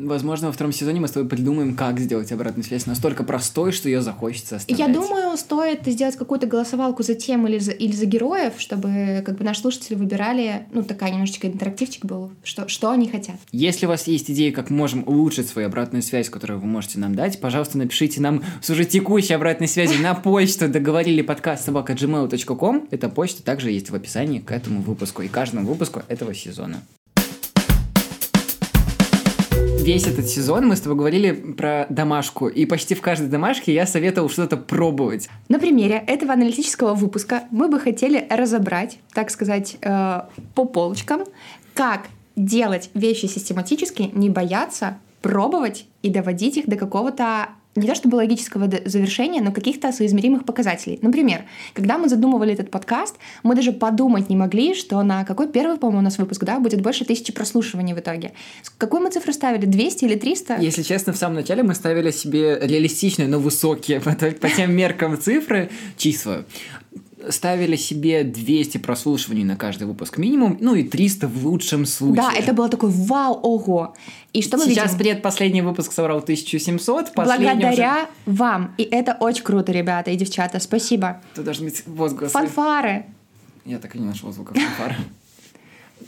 Возможно, 0.00 0.48
во 0.48 0.52
втором 0.52 0.72
сезоне 0.72 1.00
мы 1.00 1.08
с 1.08 1.12
тобой 1.12 1.28
придумаем, 1.28 1.76
как 1.76 2.00
сделать 2.00 2.32
обратную 2.32 2.64
связь 2.64 2.86
настолько 2.86 3.24
простой, 3.24 3.72
что 3.72 3.88
ее 3.88 4.02
захочется 4.02 4.56
оставлять. 4.56 4.78
Я 4.78 4.92
думаю, 4.92 5.36
стоит 5.36 5.86
сделать 5.86 6.16
какую-то 6.16 6.46
голосовалку 6.46 7.02
за 7.02 7.14
тем 7.14 7.46
или 7.46 7.58
за, 7.58 7.72
или 7.72 7.92
за 7.92 8.06
героев, 8.06 8.54
чтобы 8.58 9.22
как 9.24 9.36
бы 9.36 9.44
наши 9.44 9.60
слушатели 9.60 9.94
выбирали, 9.94 10.66
ну, 10.72 10.82
такая 10.82 11.10
немножечко 11.10 11.46
интерактивчик 11.46 12.04
был, 12.04 12.32
что, 12.42 12.68
что 12.68 12.90
они 12.90 13.08
хотят. 13.08 13.36
Если 13.52 13.86
у 13.86 13.88
вас 13.88 14.06
есть 14.06 14.30
идеи, 14.30 14.50
как 14.50 14.70
мы 14.70 14.76
можем 14.76 15.04
улучшить 15.06 15.48
свою 15.48 15.68
обратную 15.68 16.02
связь, 16.02 16.30
которую 16.30 16.60
вы 16.60 16.66
можете 16.66 16.98
нам 16.98 17.14
дать, 17.14 17.40
пожалуйста, 17.40 17.78
напишите 17.78 18.20
нам 18.20 18.42
с 18.62 18.70
уже 18.70 18.84
текущей 18.84 19.34
обратной 19.34 19.68
связи 19.68 20.00
на 20.00 20.14
почту 20.14 20.68
договорили 20.68 21.22
подкаст 21.22 21.64
собака 21.64 21.92
gmail.com. 21.92 22.88
Эта 22.90 23.08
почта 23.08 23.42
также 23.42 23.70
есть 23.70 23.90
в 23.90 23.94
описании 23.94 24.38
к 24.38 24.52
этому 24.52 24.80
выпуску 24.80 25.22
и 25.22 25.28
каждому 25.28 25.66
выпуску 25.66 26.02
этого 26.08 26.34
сезона. 26.34 26.82
Весь 29.92 30.06
этот 30.06 30.28
сезон 30.28 30.68
мы 30.68 30.76
с 30.76 30.80
тобой 30.80 30.96
говорили 30.96 31.32
про 31.32 31.86
домашку, 31.90 32.46
и 32.46 32.64
почти 32.64 32.94
в 32.94 33.00
каждой 33.00 33.26
домашке 33.26 33.74
я 33.74 33.88
советовал 33.88 34.30
что-то 34.30 34.56
пробовать. 34.56 35.28
На 35.48 35.58
примере 35.58 36.04
этого 36.06 36.32
аналитического 36.32 36.94
выпуска 36.94 37.42
мы 37.50 37.66
бы 37.66 37.80
хотели 37.80 38.24
разобрать, 38.30 38.98
так 39.14 39.30
сказать, 39.30 39.78
э, 39.82 40.20
по 40.54 40.64
полочкам, 40.64 41.24
как 41.74 42.06
делать 42.36 42.90
вещи 42.94 43.26
систематически, 43.26 44.10
не 44.12 44.30
бояться, 44.30 44.98
пробовать 45.22 45.86
и 46.02 46.10
доводить 46.10 46.58
их 46.58 46.68
до 46.68 46.76
какого-то 46.76 47.48
не 47.76 47.86
то 47.86 47.94
чтобы 47.94 48.16
логического 48.16 48.68
завершения, 48.84 49.40
но 49.40 49.52
каких-то 49.52 49.92
соизмеримых 49.92 50.44
показателей. 50.44 50.98
Например, 51.02 51.44
когда 51.72 51.98
мы 51.98 52.08
задумывали 52.08 52.52
этот 52.52 52.70
подкаст, 52.70 53.16
мы 53.44 53.54
даже 53.54 53.72
подумать 53.72 54.28
не 54.28 54.36
могли, 54.36 54.74
что 54.74 55.00
на 55.02 55.24
какой 55.24 55.48
первый, 55.48 55.76
по-моему, 55.76 56.00
у 56.00 56.02
нас 56.02 56.18
выпуск, 56.18 56.42
да, 56.42 56.58
будет 56.58 56.82
больше 56.82 57.04
тысячи 57.04 57.32
прослушиваний 57.32 57.94
в 57.94 57.98
итоге. 58.00 58.32
С 58.62 58.70
какой 58.70 59.00
мы 59.00 59.10
цифру 59.10 59.32
ставили? 59.32 59.66
200 59.66 60.04
или 60.04 60.16
300? 60.16 60.56
Если 60.60 60.82
честно, 60.82 61.12
в 61.12 61.16
самом 61.16 61.36
начале 61.36 61.62
мы 61.62 61.74
ставили 61.74 62.10
себе 62.10 62.58
реалистичные, 62.60 63.28
но 63.28 63.38
высокие 63.38 64.00
по, 64.00 64.12
по 64.12 64.48
тем 64.48 64.74
меркам 64.74 65.20
цифры, 65.20 65.70
числа. 65.96 66.44
Ставили 67.28 67.76
себе 67.76 68.24
200 68.24 68.78
прослушиваний 68.78 69.44
на 69.44 69.56
каждый 69.56 69.86
выпуск 69.86 70.18
минимум, 70.18 70.56
ну 70.60 70.74
и 70.74 70.82
300 70.82 71.28
в 71.28 71.46
лучшем 71.46 71.86
случае. 71.86 72.16
Да, 72.16 72.32
это 72.32 72.52
было 72.52 72.68
такой 72.68 72.90
вау, 72.90 73.34
ого. 73.42 73.94
И 74.32 74.42
что 74.42 74.56
мы 74.56 74.64
Сейчас 74.64 74.92
видим? 74.92 74.98
предпоследний 74.98 75.60
выпуск 75.60 75.92
собрал 75.92 76.18
1700, 76.18 77.12
последний 77.12 77.46
Благодаря 77.46 78.08
вам. 78.26 78.74
И 78.78 78.84
это 78.84 79.16
очень 79.20 79.44
круто, 79.44 79.72
ребята 79.72 80.10
и 80.10 80.16
девчата. 80.16 80.60
Спасибо. 80.60 81.06
уже... 81.06 81.34
Тут 81.34 81.44
должны 81.44 81.64
быть 81.66 81.82
возгласы. 81.86 82.32
Фанфары. 82.32 83.06
Я 83.64 83.78
так 83.78 83.94
и 83.94 83.98
не 83.98 84.06
нашел 84.06 84.32
звука 84.32 84.54
фанфара. 84.54 84.96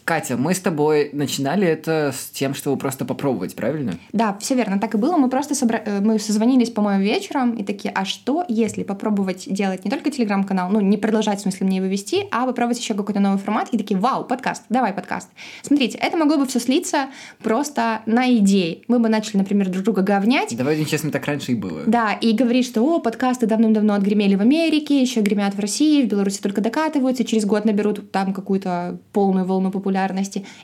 Катя, 0.05 0.37
мы 0.37 0.55
с 0.55 0.61
тобой 0.61 1.11
начинали 1.13 1.67
это 1.67 2.13
с 2.13 2.31
тем, 2.31 2.55
чтобы 2.55 2.77
просто 2.77 3.05
попробовать, 3.05 3.55
правильно? 3.55 3.95
Да, 4.13 4.37
все 4.41 4.55
верно, 4.55 4.81
так 4.81 4.95
и 4.95 4.99
было. 4.99 5.17
Мы 5.17 5.31
просто 5.31 5.55
собра... 5.55 5.81
э, 5.85 6.01
мы 6.01 6.19
созвонились, 6.19 6.71
по-моему, 6.71 7.03
вечером 7.05 7.55
и 7.55 7.63
такие, 7.63 7.93
а 7.95 8.05
что, 8.05 8.45
если 8.49 8.83
попробовать 8.83 9.45
делать 9.47 9.85
не 9.85 9.91
только 9.91 10.11
телеграм-канал, 10.11 10.71
ну, 10.71 10.81
не 10.81 10.97
продолжать, 10.97 11.39
в 11.39 11.43
смысле, 11.43 11.67
мне 11.67 11.77
его 11.77 11.87
вести, 11.87 12.27
а 12.33 12.47
попробовать 12.47 12.81
еще 12.81 12.95
какой-то 12.95 13.21
новый 13.21 13.39
формат, 13.39 13.69
и 13.71 13.79
такие, 13.79 13.99
вау, 13.99 14.25
подкаст, 14.25 14.65
давай 14.69 14.93
подкаст. 14.93 15.29
Смотрите, 15.63 15.99
это 15.99 16.17
могло 16.17 16.37
бы 16.37 16.47
все 16.47 16.59
слиться 16.59 17.07
просто 17.41 18.01
на 18.07 18.29
идеи. 18.39 18.83
Мы 18.89 18.99
бы 18.99 19.09
начали, 19.09 19.39
например, 19.39 19.69
друг 19.69 19.85
друга 19.85 20.03
говнять, 20.03 20.57
Давай 20.57 20.85
честно, 20.85 21.11
так 21.11 21.25
раньше 21.27 21.53
и 21.53 21.55
было. 21.55 21.83
Да, 21.87 22.13
и 22.13 22.33
говорит, 22.33 22.67
что 22.67 22.83
о, 22.83 22.99
подкасты 22.99 23.47
давным-давно 23.47 23.95
отгремели 23.95 24.35
в 24.35 24.41
Америке, 24.41 25.01
еще 25.01 25.21
гремят 25.21 25.55
в 25.55 25.61
России, 25.61 26.03
в 26.03 26.09
Беларуси 26.09 26.41
только 26.41 26.61
докатываются, 26.61 27.25
через 27.25 27.45
год 27.45 27.65
наберут 27.65 28.11
там 28.11 28.35
какую-то 28.35 28.99
полную 29.13 29.47
волну 29.47 29.71
популярности. 29.71 29.92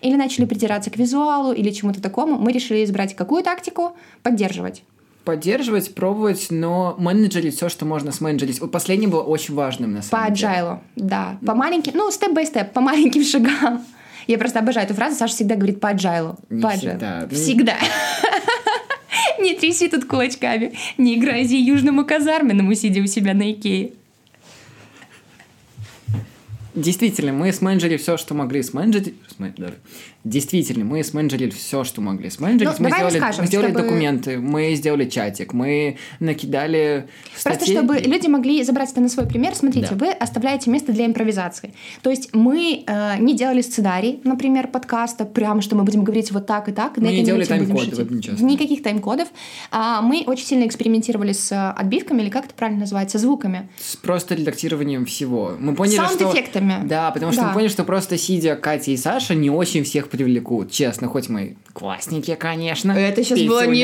Или 0.01 0.17
начали 0.17 0.45
придираться 0.45 0.91
к 0.91 0.97
визуалу 0.97 1.53
или 1.53 1.71
чему-то 1.71 2.01
такому. 2.03 2.39
Мы 2.39 2.53
решили 2.53 2.85
избрать 2.85 3.15
какую 3.15 3.43
тактику? 3.43 3.93
Поддерживать. 4.23 4.83
Поддерживать, 5.25 5.95
пробовать, 5.95 6.47
но 6.51 6.95
менеджерить 6.99 7.55
все, 7.57 7.69
что 7.69 7.85
можно 7.85 8.13
сменеджерить. 8.13 8.61
Вот 8.61 8.73
последнее 8.73 9.11
было 9.11 9.23
очень 9.23 9.55
важным, 9.55 9.93
на 9.93 9.99
По 9.99 10.05
самом 10.05 10.33
деле. 10.35 10.49
agile, 10.49 10.79
да. 10.97 11.39
По 11.47 11.55
маленьким, 11.55 11.93
ну, 11.95 12.11
степ-бай-степ, 12.11 12.73
по 12.73 12.81
маленьким 12.91 13.23
шагам. 13.25 13.85
Я 14.27 14.39
просто 14.39 14.59
обожаю 14.61 14.87
эту 14.87 14.95
фразу. 14.95 15.17
Саша 15.17 15.35
всегда 15.35 15.55
говорит 15.57 15.81
по 15.81 15.93
agile. 15.93 16.39
Не 16.51 16.63
По 16.63 16.71
всегда. 16.71 17.27
Ну, 17.31 17.37
Всегда. 17.37 17.77
Не 19.39 19.55
тряси 19.55 19.89
тут 19.89 20.05
кулачками. 20.05 20.73
Не 20.97 21.17
грози 21.17 21.57
южному 21.57 22.05
казарменному, 22.05 22.75
сидя 22.75 23.01
у 23.01 23.07
себя 23.07 23.35
на 23.35 23.51
Икее. 23.53 23.93
Действительно, 26.83 27.33
мы 27.33 27.53
сменеджерили 27.53 27.97
все, 27.97 28.17
что 28.17 28.35
могли 28.35 28.63
сменеджерить. 28.63 29.15
смен- 29.39 29.55
да. 29.57 29.71
Действительно, 30.25 30.85
мы 30.85 31.03
сменеджерили 31.05 31.51
все, 31.51 31.85
что 31.85 32.01
могли 32.01 32.29
сменеджерить. 32.31 32.79
Ну, 32.79 32.85
мы 32.85 32.91
сделали, 32.91 33.15
расскажем, 33.15 33.41
мы 33.43 33.47
сделали 33.47 33.71
чтобы- 33.71 33.83
документы, 33.85 34.39
мы 34.39 34.75
сделали 34.75 35.09
чатик, 35.09 35.53
мы 35.53 35.97
накидали 36.21 37.09
Просто 37.43 37.55
статей. 37.65 37.75
чтобы 37.77 37.99
люди 37.99 38.27
могли 38.27 38.63
забрать 38.63 38.91
это 38.93 39.01
на 39.01 39.09
свой 39.09 39.27
пример, 39.27 39.55
смотрите, 39.55 39.89
Да. 39.95 39.97
вы 40.07 40.11
оставляете 40.13 40.71
место 40.71 40.93
для 40.93 41.07
импровизации. 41.07 41.73
То 42.03 42.11
есть 42.11 42.35
мы 42.35 42.85
э, 42.87 43.19
не 43.19 43.35
делали 43.35 43.61
сценарий, 43.63 44.21
например, 44.25 44.69
подкаста, 44.69 45.25
прям 45.25 45.61
что 45.63 45.77
мы 45.77 45.85
будем 45.85 46.05
говорить 46.05 46.31
вот 46.33 46.47
так 46.47 46.69
и 46.69 46.73
так. 46.73 46.97
Мы 46.99 47.09
не 47.13 47.25
делали 47.25 47.45
тайм-коды, 47.45 48.07
нечестно. 48.15 48.45
Никаких 48.45 48.83
тайм-кодов. 48.83 49.29
А, 49.71 50.03
мы 50.03 50.25
очень 50.27 50.47
сильно 50.47 50.67
экспериментировали 50.67 51.33
с 51.33 51.51
э, 51.53 51.71
отбивками, 51.71 52.23
или 52.23 52.29
как 52.31 52.47
это 52.47 52.55
правильно 52.55 52.81
называется, 52.81 53.19
звуками. 53.19 53.69
С 53.79 53.97
просто 53.97 54.35
редактированием 54.35 55.07
всего. 55.07 55.53
Мы 55.59 55.75
поняли, 55.75 55.97
что... 55.97 56.33
Саунд-эффектами. 56.69 56.89
Да, 56.89 57.11
потому 57.11 57.33
что 57.33 57.43
Да. 57.43 57.49
мы 57.49 57.55
поняли, 57.55 57.69
что 57.69 57.85
просто 57.85 58.19
сидя 58.19 58.57
Катя 58.57 58.91
и 58.91 58.97
Саша 58.97 59.35
не 59.35 59.51
очень 59.51 59.85
всех 59.85 60.09
привлекут. 60.09 60.71
Честно, 60.71 61.09
хоть 61.09 61.29
мы 61.29 61.57
классники, 61.73 62.35
конечно. 62.35 62.93
Это 62.93 63.23
сейчас 63.25 63.41
было 63.43 63.61
Писюня. 63.61 63.77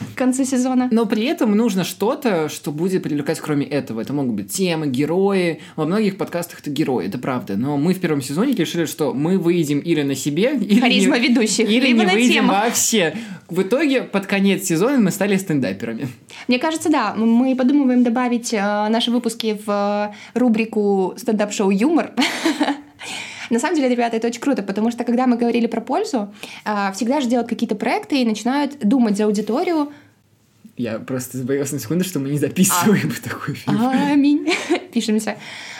В 0.00 0.14
конце 0.14 0.44
сезона. 0.44 0.88
Но 0.90 1.06
при 1.06 1.24
этом 1.24 1.52
нужно 1.52 1.84
что-то, 1.84 2.48
что 2.48 2.72
будет 2.72 3.02
привлекать 3.02 3.40
кроме 3.40 3.66
этого. 3.66 4.00
Это 4.00 4.12
могут 4.12 4.34
быть 4.34 4.52
темы, 4.52 4.86
герои. 4.86 5.60
Во 5.76 5.86
многих 5.86 6.16
подкастах 6.16 6.60
это 6.60 6.70
герои, 6.70 7.06
это 7.06 7.18
правда. 7.18 7.56
Но 7.56 7.76
мы 7.76 7.94
в 7.94 8.00
первом 8.00 8.22
сезоне 8.22 8.54
решили, 8.54 8.84
что 8.84 9.14
мы 9.14 9.38
выйдем 9.38 9.78
или 9.80 10.02
на 10.02 10.14
себе, 10.14 10.56
или 10.56 10.80
Харизма 10.80 11.18
не, 11.18 11.28
ведущих, 11.28 11.68
или 11.68 11.86
либо 11.86 12.00
не 12.00 12.06
на 12.06 12.12
выйдем 12.12 12.32
тему. 12.34 12.48
вообще. 12.48 13.14
В 13.48 13.62
итоге 13.62 14.02
под 14.02 14.26
конец 14.26 14.64
сезона 14.64 14.98
мы 14.98 15.10
стали 15.10 15.36
стендаперами. 15.36 16.08
Мне 16.48 16.58
кажется, 16.58 16.90
да, 16.90 17.14
мы 17.14 17.56
подумываем 17.56 18.04
добавить 18.04 18.52
э, 18.52 18.58
наши 18.58 19.10
выпуски 19.10 19.58
в 19.64 20.12
э, 20.34 20.38
рубрику 20.38 21.14
стендап-шоу 21.16 21.70
«Юмор». 21.70 22.12
На 23.50 23.58
самом 23.58 23.76
деле, 23.76 23.88
ребята, 23.88 24.16
это 24.16 24.28
очень 24.28 24.40
круто, 24.40 24.62
потому 24.62 24.90
что 24.90 25.04
когда 25.04 25.26
мы 25.26 25.36
говорили 25.36 25.66
про 25.66 25.80
пользу, 25.80 26.32
э, 26.64 26.92
всегда 26.92 27.20
же 27.20 27.28
делают 27.28 27.48
какие-то 27.48 27.74
проекты 27.74 28.22
и 28.22 28.24
начинают 28.24 28.78
думать 28.80 29.16
за 29.16 29.24
аудиторию. 29.24 29.92
Я 30.76 30.98
просто 30.98 31.38
боялся 31.38 31.74
на 31.74 31.80
секунду, 31.80 32.04
что 32.04 32.20
мы 32.20 32.30
не 32.30 32.38
записываем 32.38 33.12
такой 33.24 33.54
фильм. 33.54 33.80
Аминь. 33.80 34.52
Пишемся. 34.92 35.36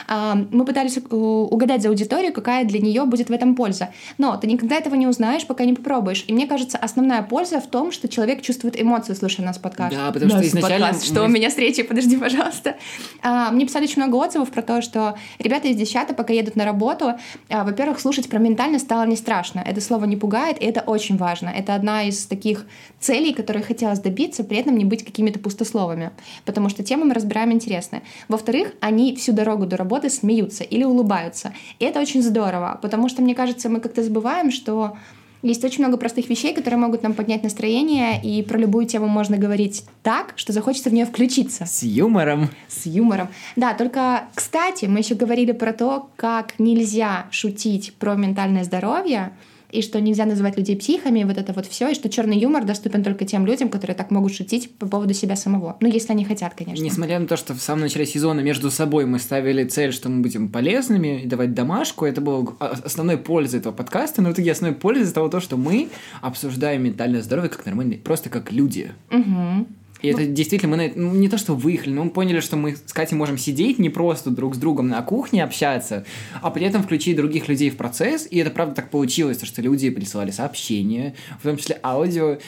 А, 0.09 0.35
Мы 0.51 0.65
пытались 0.65 0.99
угадать 1.11 1.83
за 1.83 1.89
аудиторию, 1.91 2.33
какая 2.33 2.65
для 2.65 2.81
нее 2.81 3.05
будет 3.05 3.29
в 3.29 3.33
этом 3.33 3.55
польза. 3.55 3.91
Но 4.17 4.37
ты 4.37 4.47
никогда 4.47 4.77
этого 4.77 4.95
не 4.95 5.07
узнаешь, 5.07 5.47
пока 5.47 5.65
не 5.65 5.75
попробуешь. 5.75 6.25
И 6.27 6.33
мне 6.33 6.47
кажется, 6.47 6.79
основная 6.79 7.23
польза 7.23 7.61
в 7.61 7.67
том, 7.67 7.93
что 7.93 8.09
человек 8.09 8.41
чувствует 8.43 8.81
эмоции, 8.81 9.13
слушая 9.15 9.45
нас 9.47 9.59
подкаст. 9.59 9.95
Да, 9.95 10.11
потому 10.11 10.31
что 10.31 10.47
изначально 10.47 10.87
подкаст. 10.87 11.05
Что 11.07 11.21
мы- 11.21 11.27
у 11.27 11.29
меня 11.29 11.51
с 11.51 11.59
речи? 11.59 11.83
Подожди, 11.83 12.17
пожалуйста. 12.17 12.77
А, 13.23 13.51
Мне 13.51 13.67
писали 13.67 13.85
очень 13.85 14.03
много 14.03 14.17
отзывов 14.17 14.51
про 14.51 14.63
то, 14.63 14.81
что 14.83 15.17
ребята 15.39 15.69
из 15.69 15.77
десята, 15.77 16.15
пока 16.15 16.33
едут 16.33 16.57
на 16.57 16.65
работу, 16.65 17.15
а, 17.51 17.65
во-первых, 17.65 18.01
слушать 18.01 18.29
про 18.29 18.39
ментальность 18.39 18.85
стало 18.87 19.05
не 19.05 19.17
страшно. 19.17 19.61
Это 19.61 19.81
слово 19.81 20.07
не 20.07 20.17
пугает, 20.17 20.59
и 20.63 20.65
это 20.65 20.81
очень 20.81 21.17
важно. 21.17 21.51
Это 21.51 21.75
одна 21.75 22.05
из 22.05 22.27
таких 22.27 22.65
целей, 23.01 23.35
которые 23.35 23.63
хотелось 23.63 23.99
добиться, 23.99 24.43
при 24.45 24.57
этом 24.59 24.77
не 24.79 24.85
быть 24.85 25.05
какими-то 25.05 25.39
пустословами. 25.39 26.11
Потому 26.45 26.69
что 26.69 26.83
темы 26.83 27.05
мы 27.05 27.15
разбираем 27.15 27.53
интересные. 27.53 28.03
Во-вторых, 28.29 28.73
они 28.81 29.15
всю 29.17 29.33
дорогу 29.33 29.67
до 29.67 29.77
работы 29.77 29.98
смеются 30.07 30.63
или 30.63 30.85
улыбаются. 30.85 31.53
И 31.81 31.85
это 31.85 32.01
очень 32.01 32.23
здорово, 32.23 32.79
потому 32.81 33.09
что, 33.09 33.23
мне 33.23 33.35
кажется, 33.35 33.69
мы 33.69 33.81
как-то 33.81 34.05
забываем, 34.05 34.53
что 34.53 34.97
Есть 35.43 35.65
очень 35.65 35.85
много 35.85 35.97
простых 35.99 36.29
вещей, 36.29 36.53
которые 36.53 36.81
могут 36.81 37.03
нам 37.03 37.15
поднять 37.15 37.45
настроение, 37.45 38.21
и 38.21 38.43
про 38.43 38.59
любую 38.59 38.87
тему 38.87 39.07
можно 39.07 39.37
говорить 39.37 39.85
так, 40.03 40.33
что 40.35 40.53
захочется 40.53 40.91
в 40.91 40.93
нее 40.93 41.07
включиться. 41.07 41.65
С 41.65 41.85
юмором. 41.85 42.51
С 42.67 42.87
юмором. 42.87 43.29
Да, 43.55 43.75
только, 43.75 44.25
кстати, 44.35 44.87
мы 44.87 44.99
еще 44.99 45.15
говорили 45.15 45.53
про 45.53 45.73
то, 45.73 46.11
как 46.17 46.59
нельзя 46.59 47.27
шутить 47.31 47.95
про 47.95 48.15
ментальное 48.15 48.65
здоровье, 48.65 49.33
и 49.71 49.83
что 49.83 50.01
нельзя 50.01 50.25
называть 50.25 50.57
людей 50.57 50.77
психами, 50.77 51.25
вот 51.25 51.37
это 51.37 51.53
вот 51.53 51.67
все, 51.67 51.91
и 51.91 51.95
что 51.95 52.09
черный 52.09 52.39
юмор 52.39 52.65
доступен 52.65 53.05
только 53.05 53.25
тем 53.25 53.47
людям, 53.47 53.69
которые 53.69 53.97
так 53.97 54.11
могут 54.11 54.33
шутить 54.35 54.75
по 54.77 54.87
поводу 54.87 55.15
себя 55.15 55.37
самого. 55.37 55.77
Ну, 55.81 55.89
если 55.89 56.13
они 56.13 56.25
хотят, 56.25 56.55
конечно. 56.55 56.83
Несмотря 56.83 57.19
на 57.19 57.27
то, 57.27 57.37
что 57.37 57.55
в 57.55 57.61
самом 57.61 57.83
начале 57.83 58.07
сезона 58.07 58.41
между 58.41 58.71
собой 58.71 59.07
мы 59.07 59.19
ставили 59.19 59.65
цель, 59.65 59.93
что 59.93 60.09
мы 60.09 60.23
будем 60.23 60.49
полезными 60.49 61.23
и 61.23 61.27
давать 61.27 61.55
домашку, 61.55 62.07
это 62.07 62.21
было 62.21 62.57
основной 62.61 63.19
пользой 63.19 63.61
этого 63.61 63.73
подкаста, 63.73 64.23
но 64.23 64.31
в 64.31 64.33
итоге 64.33 64.53
основной 64.53 64.79
пользой 64.79 65.13
того, 65.13 65.29
то, 65.29 65.41
что 65.41 65.57
мы 65.57 65.89
обсуждаем 66.23 66.85
ментальное 66.85 67.23
здоровье 67.23 67.51
как 67.51 67.67
нормальные, 67.67 67.99
просто 67.99 68.31
как 68.31 68.53
люди. 68.53 68.93
Угу. 69.11 69.67
И 70.03 70.13
ну, 70.13 70.19
это 70.19 70.27
действительно, 70.27 70.77
мы 70.77 70.93
ну, 70.95 71.13
не 71.15 71.29
то 71.29 71.39
что 71.39 71.55
выехали, 71.55 71.93
но 71.93 72.05
мы 72.05 72.11
поняли, 72.11 72.41
что 72.41 72.57
мы 72.57 72.77
с 72.77 72.93
Катей 72.93 73.17
можем 73.17 73.39
сидеть 73.39 73.79
не 73.79 73.91
просто 73.91 74.31
друг 74.31 74.55
с 74.55 74.59
другом 74.59 74.89
на 74.89 75.03
кухне 75.03 75.43
общаться, 75.43 76.05
а 76.41 76.51
при 76.51 76.67
этом 76.67 76.83
включить 76.83 77.17
других 77.17 77.49
людей 77.49 77.71
в 77.71 77.77
процесс. 77.77 78.27
И 78.31 78.39
это 78.39 78.51
правда 78.51 78.77
так 78.77 78.91
получилось, 78.91 79.41
что 79.43 79.63
люди 79.63 79.91
присылали 79.91 80.31
сообщения, 80.31 81.15
в 81.41 81.43
том 81.43 81.57
числе 81.57 81.79
аудио. 81.83 82.39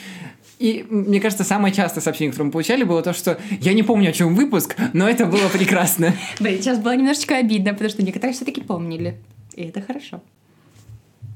И 0.59 0.85
мне 0.91 1.21
кажется, 1.21 1.43
самое 1.43 1.75
частое 1.75 2.03
сообщение, 2.03 2.31
которое 2.31 2.47
мы 2.47 2.53
получали, 2.53 2.85
было 2.85 3.03
то, 3.03 3.15
что 3.15 3.39
я 3.61 3.73
не 3.73 3.83
помню, 3.83 4.11
о 4.11 4.13
чем 4.13 4.35
выпуск, 4.35 4.77
но 4.93 5.09
это 5.09 5.25
было 5.25 5.49
прекрасно. 5.49 6.15
Блин, 6.41 6.61
сейчас 6.61 6.79
было 6.79 6.95
немножечко 6.95 7.37
обидно, 7.37 7.73
потому 7.73 7.91
что 7.91 8.03
некоторые 8.03 8.35
все-таки 8.35 8.61
помнили. 8.61 9.17
И 9.55 9.63
это 9.63 9.81
хорошо. 9.81 10.23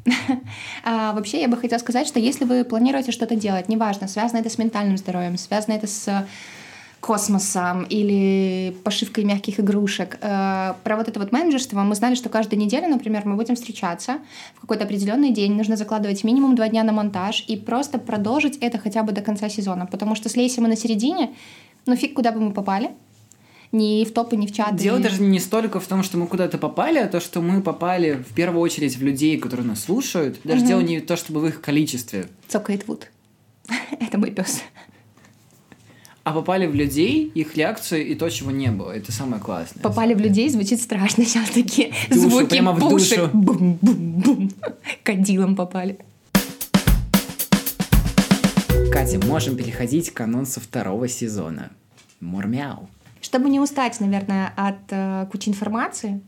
а, 0.85 1.13
вообще, 1.13 1.41
я 1.41 1.49
бы 1.49 1.57
хотела 1.57 1.79
сказать, 1.79 2.07
что 2.07 2.19
если 2.19 2.45
вы 2.45 2.65
планируете 2.65 3.13
что-то 3.13 3.37
делать, 3.37 3.69
неважно, 3.69 4.09
связано 4.09 4.39
это 4.39 4.51
с 4.51 4.59
ментальным 4.59 4.97
здоровьем, 4.97 5.39
связано 5.39 5.75
это 5.75 5.87
с 5.87 6.27
космосом 7.05 7.83
или 7.85 8.75
пошивкой 8.83 9.25
мягких 9.25 9.61
игрушек. 9.61 10.17
Э, 10.23 10.73
про 10.85 10.97
вот 10.97 11.07
это 11.07 11.21
вот 11.21 11.33
менеджерство 11.33 11.83
мы 11.83 11.95
знали, 11.95 12.15
что 12.15 12.31
каждую 12.31 12.59
неделю, 12.59 12.89
например, 12.89 13.27
мы 13.27 13.37
будем 13.37 13.57
встречаться 13.57 14.21
в 14.55 14.63
какой-то 14.63 14.85
определенный 14.85 15.31
день, 15.31 15.53
нужно 15.53 15.77
закладывать 15.77 16.25
минимум 16.25 16.55
два 16.55 16.69
дня 16.69 16.83
на 16.83 16.93
монтаж 16.93 17.45
и 17.47 17.57
просто 17.57 17.99
продолжить 17.99 18.57
это 18.57 18.79
хотя 18.79 19.03
бы 19.03 19.13
до 19.13 19.21
конца 19.21 19.51
сезона, 19.51 19.85
потому 19.85 20.15
что 20.15 20.31
слейся 20.31 20.63
мы 20.63 20.69
на 20.69 20.77
середине, 20.77 21.35
ну 21.85 21.95
фиг 21.95 22.15
куда 22.15 22.33
бы 22.33 22.41
мы 22.41 22.53
попали, 22.53 22.91
ни 23.73 24.05
в 24.05 24.13
топы, 24.13 24.37
ни 24.37 24.47
в 24.47 24.53
чаты. 24.53 24.77
Дело 24.77 24.99
даже 24.99 25.21
не 25.23 25.41
столько 25.41 25.81
в 25.81 25.87
том, 25.87 26.03
что 26.03 26.17
мы 26.19 26.27
куда-то 26.27 26.59
попали, 26.59 26.99
а 26.99 27.09
то, 27.09 27.21
что 27.21 27.41
мы 27.41 27.61
попали 27.61 28.25
в 28.29 28.35
первую 28.35 28.61
очередь 28.61 28.97
в 28.97 29.03
людей, 29.03 29.39
которые 29.39 29.67
нас 29.67 29.85
слушают. 29.85 30.39
Даже 30.45 30.61
угу. 30.61 30.69
дело 30.69 30.81
не 30.81 31.01
то, 31.01 31.17
чтобы 31.17 31.41
в 31.41 31.47
их 31.47 31.61
количестве. 31.61 32.29
Цокает 32.49 32.87
Вуд. 32.87 33.11
Это 34.01 34.19
мой 34.19 34.31
пес. 34.31 34.63
А 36.25 36.33
попали 36.33 36.67
в 36.67 36.75
людей, 36.75 37.31
их 37.35 37.55
реакцию 37.55 38.07
и 38.07 38.15
то, 38.15 38.31
чего 38.31 38.51
не 38.51 38.71
было. 38.71 38.93
Это 38.93 39.13
самое 39.13 39.43
классное. 39.43 39.83
Попали 39.83 40.15
в 40.15 40.21
людей 40.21 40.49
звучит 40.49 40.81
страшно. 40.81 41.25
Сейчас 41.27 41.51
такие 41.51 41.93
душу, 42.09 42.31
звуки 42.31 42.49
прямо 42.49 42.73
в 42.73 42.81
пушек. 42.81 43.31
Бум-бум-бум. 43.33 44.51
Кадилом 45.03 45.55
попали. 45.55 45.99
Катя, 48.91 49.19
можем 49.27 49.57
переходить 49.57 50.11
к 50.13 50.21
анонсу 50.23 50.61
второго 50.61 51.09
сезона. 51.09 51.73
Мурмяу. 52.21 52.89
Чтобы 53.25 53.49
не 53.49 53.59
устать, 53.59 54.01
наверное, 54.01 54.53
от 54.55 54.81
э, 54.91 55.27
кучи 55.33 55.49
информации, 55.49 56.21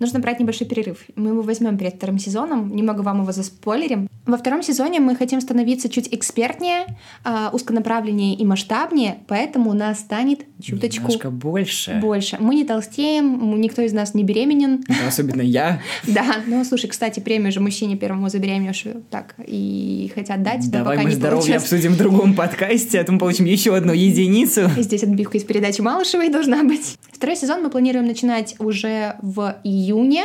нужно 0.00 0.20
брать 0.20 0.40
небольшой 0.40 0.66
перерыв. 0.66 1.04
Мы 1.16 1.28
его 1.28 1.42
возьмем 1.42 1.76
перед 1.76 1.96
вторым 1.96 2.18
сезоном, 2.18 2.74
немного 2.74 3.02
вам 3.02 3.20
его 3.20 3.30
заспойлерим. 3.30 4.08
Во 4.28 4.36
втором 4.36 4.62
сезоне 4.62 5.00
мы 5.00 5.16
хотим 5.16 5.40
становиться 5.40 5.88
чуть 5.88 6.12
экспертнее, 6.12 6.98
э, 7.24 7.48
узконаправленнее 7.50 8.34
и 8.34 8.44
масштабнее, 8.44 9.20
поэтому 9.26 9.70
у 9.70 9.72
нас 9.72 10.00
станет 10.00 10.40
чуточку... 10.60 11.04
Немножко 11.04 11.30
больше. 11.30 11.98
Больше. 12.02 12.36
Мы 12.38 12.54
не 12.54 12.66
толстеем, 12.66 13.58
никто 13.58 13.80
из 13.80 13.94
нас 13.94 14.12
не 14.12 14.24
беременен. 14.24 14.84
особенно 15.06 15.40
я. 15.40 15.80
Да, 16.06 16.36
ну 16.46 16.62
слушай, 16.64 16.88
кстати, 16.88 17.20
премию 17.20 17.52
же 17.52 17.60
мужчине 17.60 17.96
первому 17.96 18.28
забеременевшую 18.28 19.02
так 19.10 19.34
и 19.46 20.12
хотят 20.14 20.42
дать. 20.42 20.70
Давай 20.70 20.98
мы 20.98 21.10
здоровье 21.12 21.56
обсудим 21.56 21.94
в 21.94 21.96
другом 21.96 22.34
подкасте, 22.34 23.00
а 23.00 23.04
то 23.04 23.12
мы 23.12 23.18
получим 23.18 23.46
еще 23.46 23.74
одну 23.74 23.94
единицу. 23.94 24.68
Здесь 24.76 25.04
отбивка 25.04 25.38
из 25.38 25.44
передачи 25.44 25.80
Малышевой 25.80 26.28
должна 26.28 26.64
быть. 26.64 26.98
Второй 27.12 27.36
сезон 27.36 27.62
мы 27.62 27.70
планируем 27.70 28.06
начинать 28.06 28.56
уже 28.58 29.16
в 29.22 29.56
июне. 29.64 30.24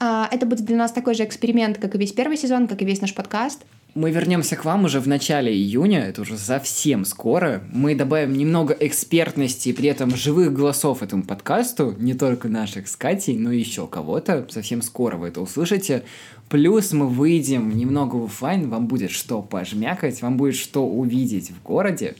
А, 0.00 0.28
это 0.30 0.46
будет 0.46 0.64
для 0.64 0.76
нас 0.76 0.92
такой 0.92 1.14
же 1.14 1.24
эксперимент, 1.24 1.78
как 1.78 1.94
и 1.94 1.98
весь 1.98 2.12
первый 2.12 2.36
сезон, 2.36 2.68
как 2.68 2.82
и 2.82 2.84
весь 2.84 3.00
наш 3.00 3.14
подкаст. 3.14 3.64
Мы 3.94 4.12
вернемся 4.12 4.54
к 4.54 4.64
вам 4.64 4.84
уже 4.84 5.00
в 5.00 5.08
начале 5.08 5.52
июня, 5.52 6.04
это 6.04 6.20
уже 6.20 6.38
совсем 6.38 7.04
скоро. 7.04 7.62
Мы 7.72 7.96
добавим 7.96 8.34
немного 8.34 8.76
экспертности 8.78 9.70
и 9.70 9.72
при 9.72 9.88
этом 9.88 10.14
живых 10.14 10.52
голосов 10.52 11.02
этому 11.02 11.24
подкасту, 11.24 11.96
не 11.98 12.14
только 12.14 12.48
наших 12.48 12.86
с 12.86 12.96
Катей, 12.96 13.36
но 13.36 13.50
и 13.50 13.58
еще 13.58 13.88
кого-то. 13.88 14.46
Совсем 14.50 14.82
скоро 14.82 15.16
вы 15.16 15.28
это 15.28 15.40
услышите. 15.40 16.04
Плюс 16.48 16.92
мы 16.92 17.08
выйдем 17.08 17.76
немного 17.76 18.16
в 18.16 18.26
офлайн, 18.26 18.70
вам 18.70 18.86
будет 18.86 19.10
что 19.10 19.42
пожмякать, 19.42 20.22
вам 20.22 20.36
будет 20.36 20.54
что 20.54 20.86
увидеть 20.86 21.50
в 21.50 21.62
городе. 21.62 22.14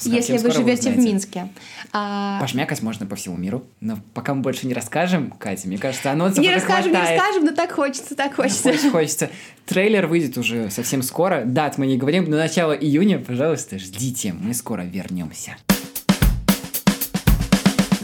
Если 0.00 0.38
вы 0.38 0.50
живете 0.50 0.90
в 0.90 0.98
Минске. 0.98 1.48
А... 1.92 2.40
Пошмякать 2.40 2.82
можно 2.82 3.06
по 3.06 3.16
всему 3.16 3.36
миру. 3.36 3.64
Но 3.80 3.98
пока 4.14 4.34
мы 4.34 4.42
больше 4.42 4.66
не 4.66 4.74
расскажем, 4.74 5.30
Катя, 5.30 5.68
мне 5.68 5.78
кажется, 5.78 6.10
анонсов 6.10 6.38
Не 6.38 6.52
расскажем, 6.52 6.92
хватает. 6.92 7.10
не 7.10 7.16
расскажем, 7.16 7.44
но 7.44 7.52
так 7.52 7.72
хочется, 7.72 8.14
так 8.14 8.34
хочется. 8.34 8.62
Хочется, 8.62 8.90
хочется. 8.90 9.30
Трейлер 9.64 10.06
выйдет 10.06 10.36
уже 10.38 10.70
совсем 10.70 11.02
скоро. 11.02 11.42
Дат 11.44 11.78
мы 11.78 11.86
не 11.86 11.96
говорим, 11.96 12.28
но 12.28 12.36
начало 12.36 12.72
июня, 12.72 13.18
пожалуйста, 13.18 13.78
ждите, 13.78 14.32
мы 14.32 14.54
скоро 14.54 14.82
вернемся. 14.82 15.56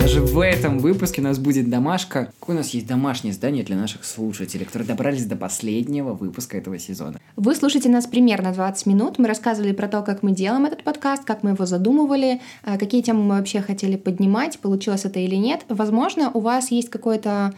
Даже 0.03 0.21
в 0.21 0.41
этом 0.41 0.81
выпуске 0.81 1.21
у 1.21 1.25
нас 1.25 1.39
будет 1.39 1.71
домашка. 1.71 2.33
Какое 2.41 2.57
у 2.57 2.59
нас 2.59 2.71
есть 2.71 2.89
домашнее 2.89 3.33
задание 3.33 3.63
для 3.63 3.77
наших 3.77 4.05
слушателей, 4.05 4.67
которые 4.67 4.89
добрались 4.89 5.27
до 5.27 5.37
последнего 5.37 6.13
выпуска 6.13 6.59
этого 6.59 6.77
сезона? 6.81 7.21
Вы 7.37 7.55
слушаете 7.55 7.89
нас 7.89 8.09
примерно 8.09 8.53
20 8.53 8.87
минут. 8.87 9.21
Мы 9.21 9.29
рассказывали 9.29 9.71
про 9.71 9.87
то, 9.87 10.03
как 10.03 10.25
мы 10.25 10.33
делаем 10.33 10.65
этот 10.65 10.83
подкаст, 10.83 11.23
как 11.23 11.45
мы 11.45 11.51
его 11.51 11.67
задумывали, 11.67 12.41
э, 12.65 12.79
какие 12.79 13.01
темы 13.01 13.23
мы 13.23 13.37
вообще 13.37 13.61
хотели 13.61 13.95
поднимать, 13.95 14.59
получилось 14.59 15.05
это 15.05 15.21
или 15.21 15.37
нет. 15.37 15.65
Возможно, 15.69 16.33
у 16.35 16.41
вас 16.41 16.73
есть 16.73 16.91
какое-то 16.91 17.55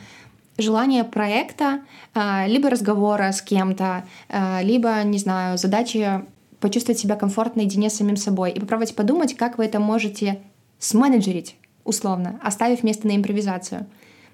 желание 0.59 1.05
проекта, 1.05 1.81
э, 2.15 2.47
либо 2.47 2.69
разговора 2.69 3.33
с 3.33 3.41
кем-то, 3.41 4.05
э, 4.29 4.63
либо, 4.63 5.03
не 5.03 5.17
знаю, 5.17 5.57
задачи 5.57 6.21
почувствовать 6.61 6.99
себя 6.99 7.17
комфортно 7.17 7.63
наедине 7.63 7.89
с 7.89 7.95
самим 7.95 8.19
собой 8.19 8.51
и 8.51 8.61
попробовать 8.61 8.95
подумать, 8.95 9.35
как 9.35 9.57
вы 9.57 9.65
это 9.65 9.81
можете 9.81 10.43
сменеджерить 10.79 11.57
условно, 11.85 12.41
оставив 12.43 12.83
место 12.83 13.07
на 13.07 13.17
импровизацию. 13.17 13.87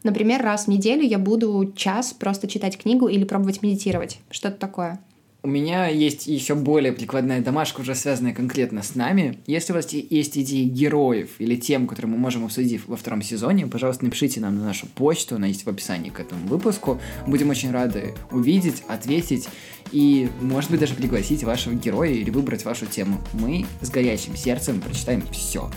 Например, 0.02 0.42
раз 0.42 0.64
в 0.64 0.68
неделю 0.68 1.02
я 1.02 1.18
буду 1.18 1.72
час 1.76 2.12
просто 2.12 2.48
читать 2.48 2.78
книгу 2.78 3.08
или 3.08 3.24
пробовать 3.24 3.62
медитировать. 3.62 4.18
Что-то 4.30 4.56
такое. 4.56 5.00
У 5.42 5.48
меня 5.48 5.86
есть 5.86 6.26
еще 6.26 6.54
более 6.54 6.92
прикладная 6.92 7.40
домашка, 7.40 7.80
уже 7.80 7.94
связанная 7.94 8.34
конкретно 8.34 8.82
с 8.82 8.94
нами. 8.94 9.38
Если 9.46 9.72
у 9.72 9.76
вас 9.76 9.90
есть 9.90 10.36
идеи 10.36 10.64
героев 10.64 11.30
или 11.38 11.56
тем, 11.56 11.86
которые 11.86 12.12
мы 12.12 12.18
можем 12.18 12.44
обсудить 12.44 12.86
во 12.86 12.96
втором 12.96 13.22
сезоне, 13.22 13.66
пожалуйста, 13.66 14.04
напишите 14.04 14.40
нам 14.40 14.56
на 14.56 14.64
нашу 14.64 14.86
почту, 14.86 15.36
она 15.36 15.46
есть 15.46 15.64
в 15.64 15.68
описании 15.70 16.10
к 16.10 16.20
этому 16.20 16.46
выпуску. 16.46 17.00
Будем 17.26 17.48
очень 17.48 17.70
рады 17.70 18.14
увидеть, 18.30 18.82
ответить 18.86 19.48
и, 19.92 20.28
может 20.42 20.70
быть, 20.70 20.80
даже 20.80 20.94
пригласить 20.94 21.42
вашего 21.42 21.72
героя 21.72 22.10
или 22.10 22.28
выбрать 22.28 22.66
вашу 22.66 22.84
тему. 22.84 23.18
Мы 23.32 23.64
с 23.80 23.88
горящим 23.88 24.36
сердцем 24.36 24.82
прочитаем 24.82 25.22
все. 25.32 25.70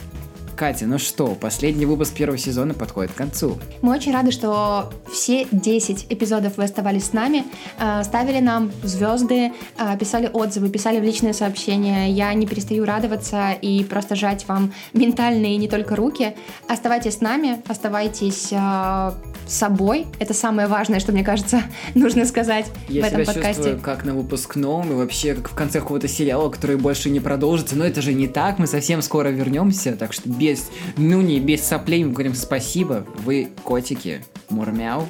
Катя, 0.56 0.86
ну 0.86 0.98
что, 1.00 1.28
последний 1.36 1.86
выпуск 1.86 2.13
первого 2.13 2.38
сезона 2.38 2.74
подходит 2.74 3.12
к 3.12 3.16
концу. 3.16 3.58
Мы 3.82 3.94
очень 3.94 4.13
рады, 4.13 4.32
что 4.32 4.92
все 5.12 5.48
10 5.52 6.08
эпизодов 6.10 6.58
вы 6.58 6.63
оставались 6.63 7.06
с 7.06 7.13
нами, 7.13 7.46
э, 7.80 8.04
ставили 8.04 8.39
нам 8.39 8.72
звезды, 8.84 9.52
э, 9.78 9.98
писали 10.00 10.30
отзывы, 10.32 10.70
писали 10.70 11.00
в 11.00 11.04
личные 11.04 11.34
сообщения. 11.34 12.12
Я 12.12 12.34
не 12.34 12.46
перестаю 12.46 12.86
радоваться 12.86 13.52
и 13.52 13.84
просто 13.84 14.16
жать 14.16 14.46
вам 14.48 14.74
ментальные 14.94 15.58
не 15.58 15.68
только 15.68 15.96
руки. 15.96 16.36
Оставайтесь 16.68 17.18
с 17.18 17.22
нами, 17.22 17.62
оставайтесь 17.68 18.50
э, 18.52 19.12
собой. 19.48 20.08
Это 20.20 20.34
самое 20.34 20.68
важное, 20.68 21.00
что 21.00 21.12
мне 21.12 21.24
кажется 21.24 21.63
нужно 21.96 22.26
сказать 22.26 22.66
Я 22.88 23.04
в 23.04 23.06
этом 23.06 23.24
себя 23.24 23.34
подкасте. 23.34 23.63
Чувствую, 23.63 23.82
как 23.82 24.06
на 24.06 24.13
выпускном 24.13 24.92
и 24.92 24.96
вообще 24.96 25.36
как 25.36 25.50
в 25.50 25.54
конце 25.54 25.80
какого-то 25.80 26.08
сериала, 26.08 26.50
который 26.50 26.78
больше 26.78 27.10
не 27.10 27.20
продолжится. 27.20 27.76
Но 27.76 27.86
это 27.86 28.02
же 28.02 28.13
не 28.13 28.28
так, 28.28 28.60
мы 28.60 28.68
совсем 28.68 29.02
скоро 29.02 29.30
вернемся, 29.30 29.96
так 29.96 30.13
что 30.13 30.30
без 30.44 30.70
нуни, 30.98 31.40
без 31.40 31.64
соплей 31.64 32.04
мы 32.04 32.12
говорим 32.12 32.36
спасибо. 32.36 33.08
Вы 33.20 33.50
котики, 33.64 34.26
мурмяу. 34.50 35.08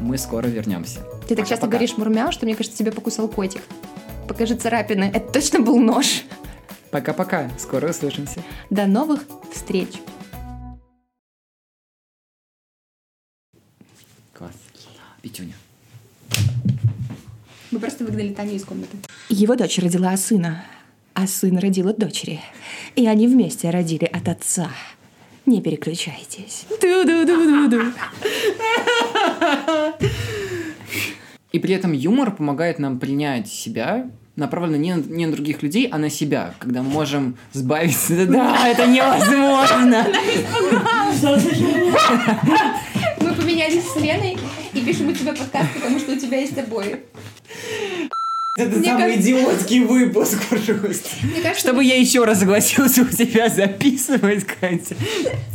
Мы 0.00 0.18
скоро 0.18 0.48
вернемся. 0.48 1.06
Ты 1.28 1.36
так 1.36 1.46
часто 1.46 1.68
говоришь 1.68 1.96
мурмяу, 1.96 2.32
что 2.32 2.46
мне 2.46 2.56
кажется, 2.56 2.76
тебя 2.76 2.90
покусал 2.90 3.28
котик. 3.28 3.62
Покажи 4.26 4.56
царапины. 4.56 5.04
Это 5.14 5.32
точно 5.32 5.60
был 5.60 5.78
нож. 5.78 6.24
Пока-пока. 6.90 7.48
Скоро 7.60 7.90
услышимся. 7.90 8.42
До 8.70 8.86
новых 8.86 9.24
встреч. 9.52 9.90
Класс. 14.32 14.52
Петюня. 15.20 15.54
Мы 17.70 17.78
просто 17.78 18.04
выгнали 18.04 18.34
Таню 18.34 18.54
из 18.54 18.64
комнаты. 18.64 18.96
Его 19.28 19.54
дочь 19.54 19.78
родила 19.78 20.16
сына, 20.16 20.64
а 21.14 21.26
сын 21.26 21.58
родил 21.58 21.88
от 21.88 21.98
дочери. 21.98 22.40
И 22.96 23.06
они 23.06 23.26
вместе 23.26 23.70
родили 23.70 24.04
от 24.04 24.28
отца. 24.28 24.70
Не 25.46 25.60
переключайтесь. 25.60 26.66
Ду-ду-ду-ду-ду. 26.80 27.92
И 31.52 31.58
при 31.58 31.74
этом 31.74 31.92
юмор 31.92 32.34
помогает 32.34 32.78
нам 32.78 32.98
принять 32.98 33.48
себя, 33.48 34.10
направлено 34.36 34.76
не 34.76 34.94
на, 34.94 35.02
не 35.02 35.26
на 35.26 35.32
других 35.32 35.62
людей, 35.62 35.86
а 35.90 35.98
на 35.98 36.08
себя, 36.08 36.54
когда 36.58 36.82
мы 36.82 36.88
можем 36.88 37.36
сбавиться. 37.52 38.26
Да, 38.26 38.68
это 38.68 38.86
невозможно. 38.86 40.06
Мы 43.20 43.34
поменялись 43.34 43.84
с 43.86 43.96
Леной 43.96 44.38
и 44.72 44.80
пишем 44.80 45.08
у 45.08 45.12
тебя 45.12 45.34
подкаст, 45.34 45.74
потому 45.74 45.98
что 45.98 46.12
у 46.12 46.16
тебя 46.16 46.38
есть 46.38 46.56
обои. 46.56 47.00
Это 48.58 48.76
Мне 48.76 48.84
самый 48.84 49.02
кажется- 49.14 49.22
идиотский 49.30 49.80
выпуск, 49.80 50.38
пожалуйста. 50.50 51.08
Мне 51.22 51.40
кажется, 51.40 51.60
Чтобы 51.60 51.84
я 51.84 51.96
еще 51.98 52.24
раз 52.24 52.40
согласился 52.40 53.02
у 53.02 53.06
тебя 53.06 53.48
записывать, 53.48 54.44
Катя. 54.44 54.94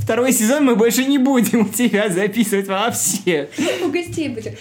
Второй 0.01 0.31
сезон 0.33 0.65
мы 0.65 0.75
больше 0.75 1.05
не 1.05 1.19
будем 1.19 1.61
у 1.61 1.69
тебя 1.69 2.09
записывать 2.09 2.67
вообще. 2.67 3.49
у 3.83 3.89
гостей 3.89 4.29
будет. 4.29 4.59